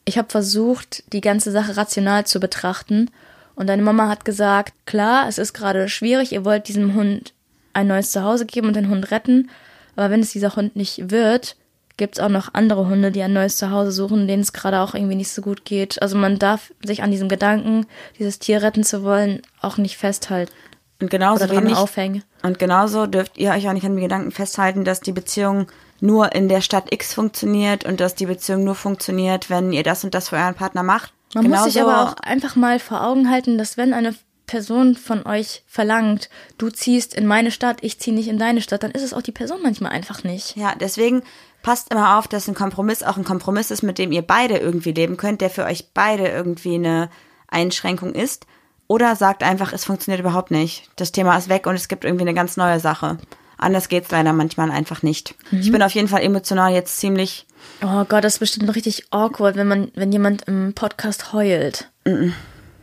[0.05, 3.11] Ich habe versucht, die ganze Sache rational zu betrachten.
[3.55, 7.33] Und deine Mama hat gesagt, klar, es ist gerade schwierig, ihr wollt diesem Hund
[7.73, 9.49] ein neues Zuhause geben und den Hund retten.
[9.95, 11.55] Aber wenn es dieser Hund nicht wird,
[11.97, 14.95] gibt es auch noch andere Hunde, die ein neues Zuhause suchen, denen es gerade auch
[14.95, 16.01] irgendwie nicht so gut geht.
[16.01, 17.85] Also man darf sich an diesem Gedanken,
[18.17, 20.51] dieses Tier retten zu wollen, auch nicht festhalten.
[20.99, 22.23] Und genauso oder wenig, aufhängen.
[22.43, 25.67] Und genauso dürft ihr euch auch nicht an den Gedanken festhalten, dass die Beziehung
[25.99, 30.03] nur in der Stadt X funktioniert und dass die Beziehung nur funktioniert, wenn ihr das
[30.03, 31.13] und das für euren Partner macht.
[31.33, 34.15] Man genauso muss sich aber auch einfach mal vor Augen halten, dass wenn eine
[34.47, 38.83] Person von euch verlangt, du ziehst in meine Stadt, ich ziehe nicht in deine Stadt,
[38.83, 40.57] dann ist es auch die Person manchmal einfach nicht.
[40.57, 41.23] Ja, deswegen
[41.61, 44.91] passt immer auf, dass ein Kompromiss auch ein Kompromiss ist, mit dem ihr beide irgendwie
[44.91, 47.09] leben könnt, der für euch beide irgendwie eine
[47.47, 48.45] Einschränkung ist.
[48.87, 50.89] Oder sagt einfach, es funktioniert überhaupt nicht.
[50.97, 53.19] Das Thema ist weg und es gibt irgendwie eine ganz neue Sache.
[53.61, 55.35] Anders geht es leider manchmal einfach nicht.
[55.51, 55.59] Mhm.
[55.59, 57.45] Ich bin auf jeden Fall emotional jetzt ziemlich.
[57.83, 61.87] Oh Gott, das ist bestimmt richtig awkward, wenn man, wenn jemand im Podcast heult.
[62.05, 62.33] Mhm.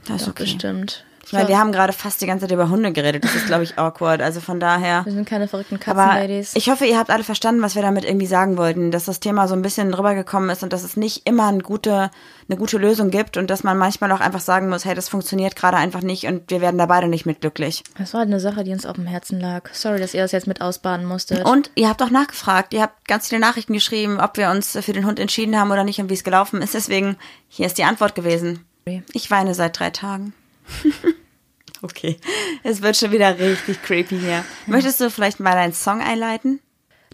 [0.07, 0.45] Das ist okay.
[0.45, 1.05] bestimmt.
[1.33, 3.25] Meine, wir haben gerade fast die ganze Zeit über Hunde geredet.
[3.25, 4.23] Das ist, glaube ich, awkward.
[4.23, 5.05] Also von daher.
[5.05, 6.55] Wir sind keine verrückten Katzenladies.
[6.55, 9.49] ich hoffe, ihr habt alle verstanden, was wir damit irgendwie sagen wollten, dass das Thema
[9.49, 12.11] so ein bisschen drüber gekommen ist und dass es nicht immer eine gute,
[12.49, 15.57] eine gute Lösung gibt und dass man manchmal auch einfach sagen muss, hey, das funktioniert
[15.57, 17.85] gerade einfach nicht und wir werden da beide nicht mit glücklich.
[17.99, 19.69] Das war halt eine Sache, die uns auf dem Herzen lag.
[19.73, 21.45] Sorry, dass ihr das jetzt mit ausbaden musstet.
[21.45, 24.93] Und ihr habt auch nachgefragt, ihr habt ganz viele Nachrichten geschrieben, ob wir uns für
[24.93, 26.75] den Hund entschieden haben oder nicht und wie es gelaufen ist.
[26.75, 27.17] Deswegen,
[27.49, 28.65] hier ist die Antwort gewesen.
[29.13, 30.33] Ich weine seit drei Tagen.
[31.83, 32.17] okay,
[32.63, 34.45] es wird schon wieder richtig creepy hier.
[34.67, 36.61] Möchtest du vielleicht mal einen Song einleiten?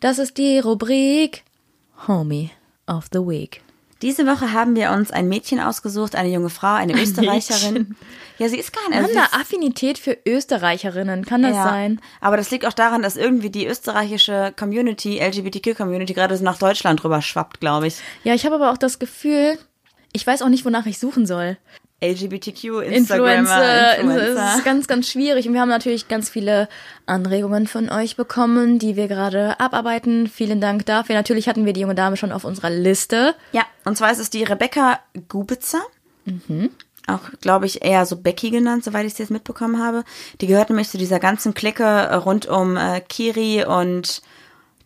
[0.00, 1.44] Das ist die Rubrik
[2.06, 2.50] Homie
[2.86, 3.62] of the Week.
[4.02, 7.72] Diese Woche haben wir uns ein Mädchen ausgesucht, eine junge Frau, eine Österreicherin.
[7.72, 7.96] Mädchen.
[8.38, 9.16] Ja, sie ist gar Wir nicht.
[9.16, 11.64] haben eine Affinität für Österreicherinnen, kann das ja.
[11.64, 12.00] sein?
[12.20, 17.02] Aber das liegt auch daran, dass irgendwie die österreichische Community, LGBTQ-Community, gerade so nach Deutschland
[17.04, 17.96] rüber schwappt, glaube ich.
[18.24, 19.56] Ja, ich habe aber auch das Gefühl,
[20.12, 21.56] ich weiß auch nicht, wonach ich suchen soll.
[22.02, 24.48] LGBTQ, Influencer, Influencer.
[24.50, 25.46] es ist ganz, ganz schwierig.
[25.46, 26.68] Und wir haben natürlich ganz viele
[27.06, 30.26] Anregungen von euch bekommen, die wir gerade abarbeiten.
[30.28, 31.14] Vielen Dank dafür.
[31.14, 33.34] Natürlich hatten wir die junge Dame schon auf unserer Liste.
[33.52, 35.82] Ja, und zwar ist es die Rebecca Gubitzer.
[37.06, 40.04] Auch, glaube ich, eher so Becky genannt, soweit ich es jetzt mitbekommen habe.
[40.40, 44.22] Die gehört nämlich zu dieser ganzen Clique rund um äh, Kiri und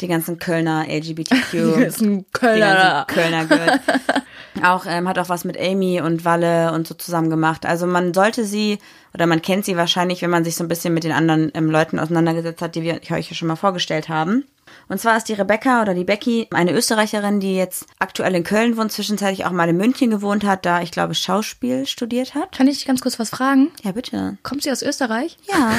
[0.01, 1.53] die ganzen Kölner LGBTQ.
[1.53, 3.07] Die ganzen Kölner.
[3.09, 3.81] Die ganzen Kölner Girls.
[4.65, 7.67] auch, ähm, hat auch was mit Amy und Walle und so zusammen gemacht.
[7.67, 8.79] Also man sollte sie,
[9.15, 11.71] oder man kennt sie wahrscheinlich, wenn man sich so ein bisschen mit den anderen ähm,
[11.71, 14.45] Leuten auseinandergesetzt hat, die wir euch ja schon mal vorgestellt haben.
[14.89, 18.77] Und zwar ist die Rebecca oder die Becky eine Österreicherin, die jetzt aktuell in Köln
[18.77, 22.57] wohnt, zwischenzeitlich auch mal in München gewohnt hat, da ich glaube Schauspiel studiert hat.
[22.57, 23.71] Kann ich dich ganz kurz was fragen?
[23.83, 24.39] Ja, bitte.
[24.43, 25.37] Kommt sie aus Österreich?
[25.49, 25.73] Ja.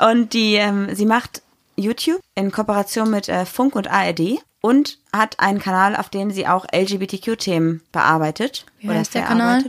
[0.10, 1.42] und die, ähm, sie macht
[1.76, 6.46] YouTube in Kooperation mit äh, Funk und ARD und hat einen Kanal, auf dem sie
[6.46, 8.66] auch LGBTQ-Themen bearbeitet.
[8.80, 9.64] Wie heißt der Kanal?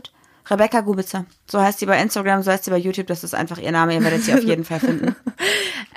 [0.49, 1.25] Rebecca Gubitzer.
[1.45, 3.07] So heißt sie bei Instagram, so heißt sie bei YouTube.
[3.07, 3.93] Das ist einfach ihr Name.
[3.93, 5.15] Ihr werdet sie auf jeden Fall finden.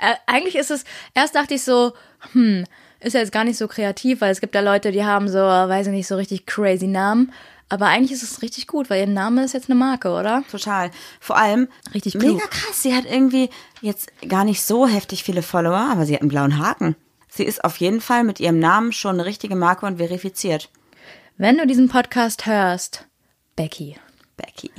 [0.03, 0.83] Äh, eigentlich ist es,
[1.13, 1.93] erst dachte ich so,
[2.31, 2.65] hm,
[3.01, 5.37] ist ja jetzt gar nicht so kreativ, weil es gibt ja Leute, die haben so,
[5.37, 7.31] weiß ich nicht, so richtig crazy Namen.
[7.71, 10.43] Aber eigentlich ist es richtig gut, weil ihr Name ist jetzt eine Marke, oder?
[10.51, 10.91] Total.
[11.21, 12.51] Vor allem Richtig mega klug.
[12.51, 12.83] krass.
[12.83, 13.49] Sie hat irgendwie
[13.81, 16.97] jetzt gar nicht so heftig viele Follower, aber sie hat einen blauen Haken.
[17.29, 20.69] Sie ist auf jeden Fall mit ihrem Namen schon eine richtige Marke und verifiziert.
[21.37, 23.07] Wenn du diesen Podcast hörst,
[23.55, 23.95] Becky.
[24.35, 24.69] Becky.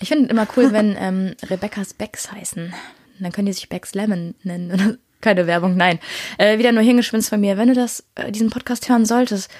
[0.00, 2.72] Ich finde immer cool, wenn ähm, Rebecca's Becks heißen.
[3.20, 4.98] Dann können die sich Becks Lemon nennen.
[5.20, 5.98] Keine Werbung, nein.
[6.38, 7.58] Äh, wieder nur hingeschwinzt von mir.
[7.58, 9.50] Wenn du das, äh, diesen Podcast hören solltest,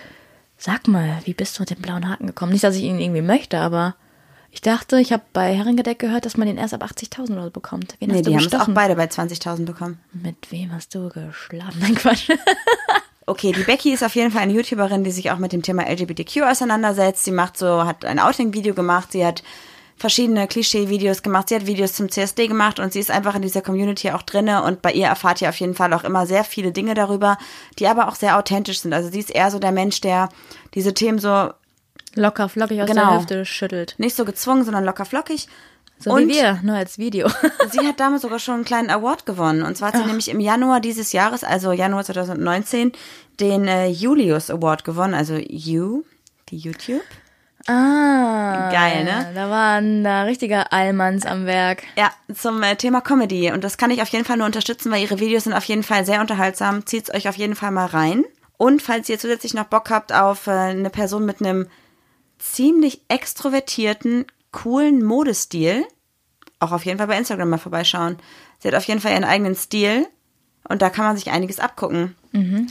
[0.63, 2.53] sag mal, wie bist du mit dem blauen Haken gekommen?
[2.53, 3.97] Nicht, dass ich ihn irgendwie möchte, aber
[4.53, 7.51] ich dachte, ich habe bei Herringedeck gehört, dass man den erst ab 80.000 oder so
[7.51, 7.97] bekommt.
[7.99, 9.99] Wen Nee, hast du die haben es auch beide bei 20.000 bekommen.
[10.13, 11.79] Mit wem hast du geschlafen?
[11.81, 12.31] Nein, Quatsch.
[13.25, 15.89] Okay, die Becky ist auf jeden Fall eine YouTuberin, die sich auch mit dem Thema
[15.89, 17.25] LGBTQ auseinandersetzt.
[17.25, 19.45] Sie macht so, hat ein Outing-Video gemacht, sie hat
[19.97, 23.63] verschiedene Klischee-Videos gemacht, sie hat Videos zum CSD gemacht und sie ist einfach in dieser
[23.63, 26.73] Community auch drinne und bei ihr erfahrt ihr auf jeden Fall auch immer sehr viele
[26.73, 27.39] Dinge darüber,
[27.79, 28.93] die aber auch sehr authentisch sind.
[28.93, 30.29] Also sie ist eher so der Mensch, der
[30.75, 31.51] diese Themen so
[32.15, 33.11] Locker, flockig aus Genau.
[33.11, 33.95] der Hüfte schüttelt.
[33.99, 35.49] nicht so gezwungen, sondern locker flockig.
[35.99, 37.29] So und wie wir, nur als Video.
[37.71, 39.63] Sie hat damals sogar schon einen kleinen Award gewonnen.
[39.63, 42.91] Und zwar hat sie nämlich im Januar dieses Jahres, also Januar 2019,
[43.39, 45.15] den äh, Julius Award gewonnen.
[45.15, 46.03] Also You,
[46.49, 47.03] die YouTube.
[47.67, 48.71] Ah.
[48.73, 49.31] Geil, ne?
[49.35, 51.83] Da waren da richtige Allmanns am Werk.
[51.97, 53.53] Ja, zum äh, Thema Comedy.
[53.53, 55.83] Und das kann ich auf jeden Fall nur unterstützen, weil ihre Videos sind auf jeden
[55.83, 56.87] Fall sehr unterhaltsam.
[56.87, 58.25] Zieht's euch auf jeden Fall mal rein.
[58.57, 61.67] Und falls ihr zusätzlich noch Bock habt auf äh, eine Person mit einem
[62.39, 65.85] ziemlich extrovertierten, coolen Modestil,
[66.61, 68.19] auch auf jeden Fall bei Instagram mal vorbeischauen.
[68.59, 70.07] Sie hat auf jeden Fall ihren eigenen Stil
[70.69, 72.15] und da kann man sich einiges abgucken.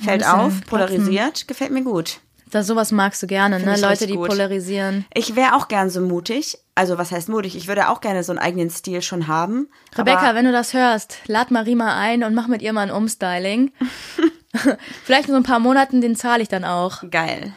[0.03, 2.19] Fällt bisschen auf, polarisiert, gefällt mir gut.
[2.51, 3.75] Das sowas magst du gerne, ne?
[3.75, 4.27] ich Leute, die gut.
[4.29, 5.05] polarisieren.
[5.13, 6.57] Ich wäre auch gern so mutig.
[6.75, 7.55] Also was heißt mutig?
[7.55, 9.67] Ich würde auch gerne so einen eigenen Stil schon haben.
[9.97, 13.71] Rebecca, wenn du das hörst, lad Marima ein und mach mit ihr mal ein Umstyling.
[15.03, 17.03] Vielleicht in so ein paar Monaten, den zahle ich dann auch.
[17.09, 17.53] Geil.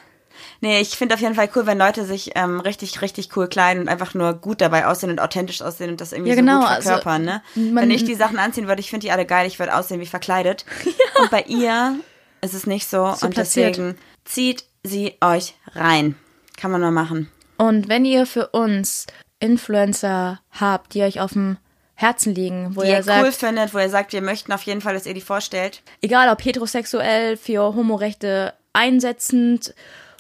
[0.60, 3.82] Nee, ich finde auf jeden Fall cool, wenn Leute sich ähm, richtig, richtig cool kleiden
[3.82, 6.60] und einfach nur gut dabei aussehen und authentisch aussehen und das irgendwie Ja, so genau,
[6.60, 7.42] gut also, verkörpern, ne?
[7.54, 10.00] man- wenn ich die Sachen anziehen würde, ich finde die alle geil, ich würde aussehen
[10.00, 10.64] wie verkleidet.
[11.20, 11.96] Und bei ihr
[12.40, 13.76] ist es nicht so, und platziert.
[13.76, 16.14] deswegen zieht sie euch rein.
[16.56, 17.30] Kann man mal machen.
[17.56, 19.06] Und wenn ihr für uns
[19.40, 21.56] Influencer habt, die euch auf dem
[21.94, 24.62] Herzen liegen, wo Die ihr ihr sagt, cool findet, wo ihr sagt, wir möchten auf
[24.62, 25.82] jeden Fall, dass ihr die vorstellt.
[26.02, 29.74] egal ob heterosexuell, für Homorechte einsetzend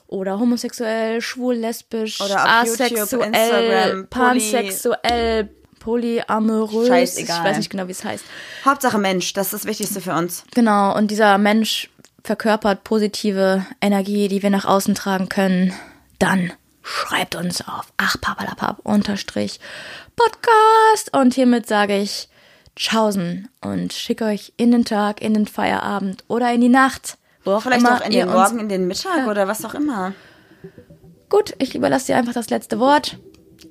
[0.06, 2.80] oder homosexuell, schwul, lesbisch, Oder YouTube,
[3.22, 5.48] asexuell, poly- pansexuell,
[5.80, 6.88] polyamorös.
[6.88, 7.38] Scheißegal.
[7.38, 8.24] Ich weiß nicht genau, wie es heißt.
[8.64, 10.44] Hauptsache Mensch, das ist das Wichtigste für uns.
[10.54, 11.90] Genau, und dieser Mensch
[12.24, 15.72] verkörpert positive Energie, die wir nach außen tragen können.
[16.18, 16.52] Dann
[16.82, 19.60] schreibt uns auf achpapalapap unterstrich
[20.16, 21.16] Podcast.
[21.16, 22.28] Und hiermit sage ich
[22.76, 27.18] Tschaußen und schicke euch in den Tag, in den Feierabend oder in die Nacht.
[27.44, 29.30] Wo auch Vielleicht immer auch in den Morgen, in den Mittag Ja.
[29.30, 30.12] oder was auch immer.
[31.28, 33.18] Gut, ich überlasse dir einfach das letzte Wort.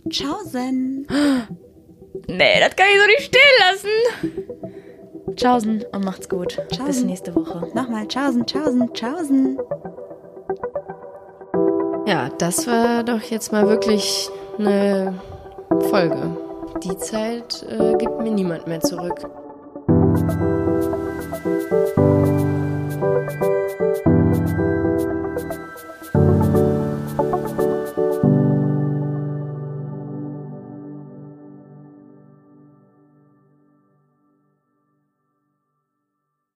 [0.10, 1.08] Tschaußen.
[2.28, 4.83] Nee, das kann ich so nicht stehen lassen.
[5.36, 6.58] Tschaußen und macht's gut.
[6.70, 7.06] Bis Tschaußen.
[7.06, 7.68] nächste Woche.
[7.74, 9.60] Nochmal Tschaußen, Tschaußen, Tschaußen.
[12.06, 15.14] Ja, das war doch jetzt mal wirklich eine
[15.90, 16.38] Folge.
[16.84, 19.22] Die Zeit äh, gibt mir niemand mehr zurück.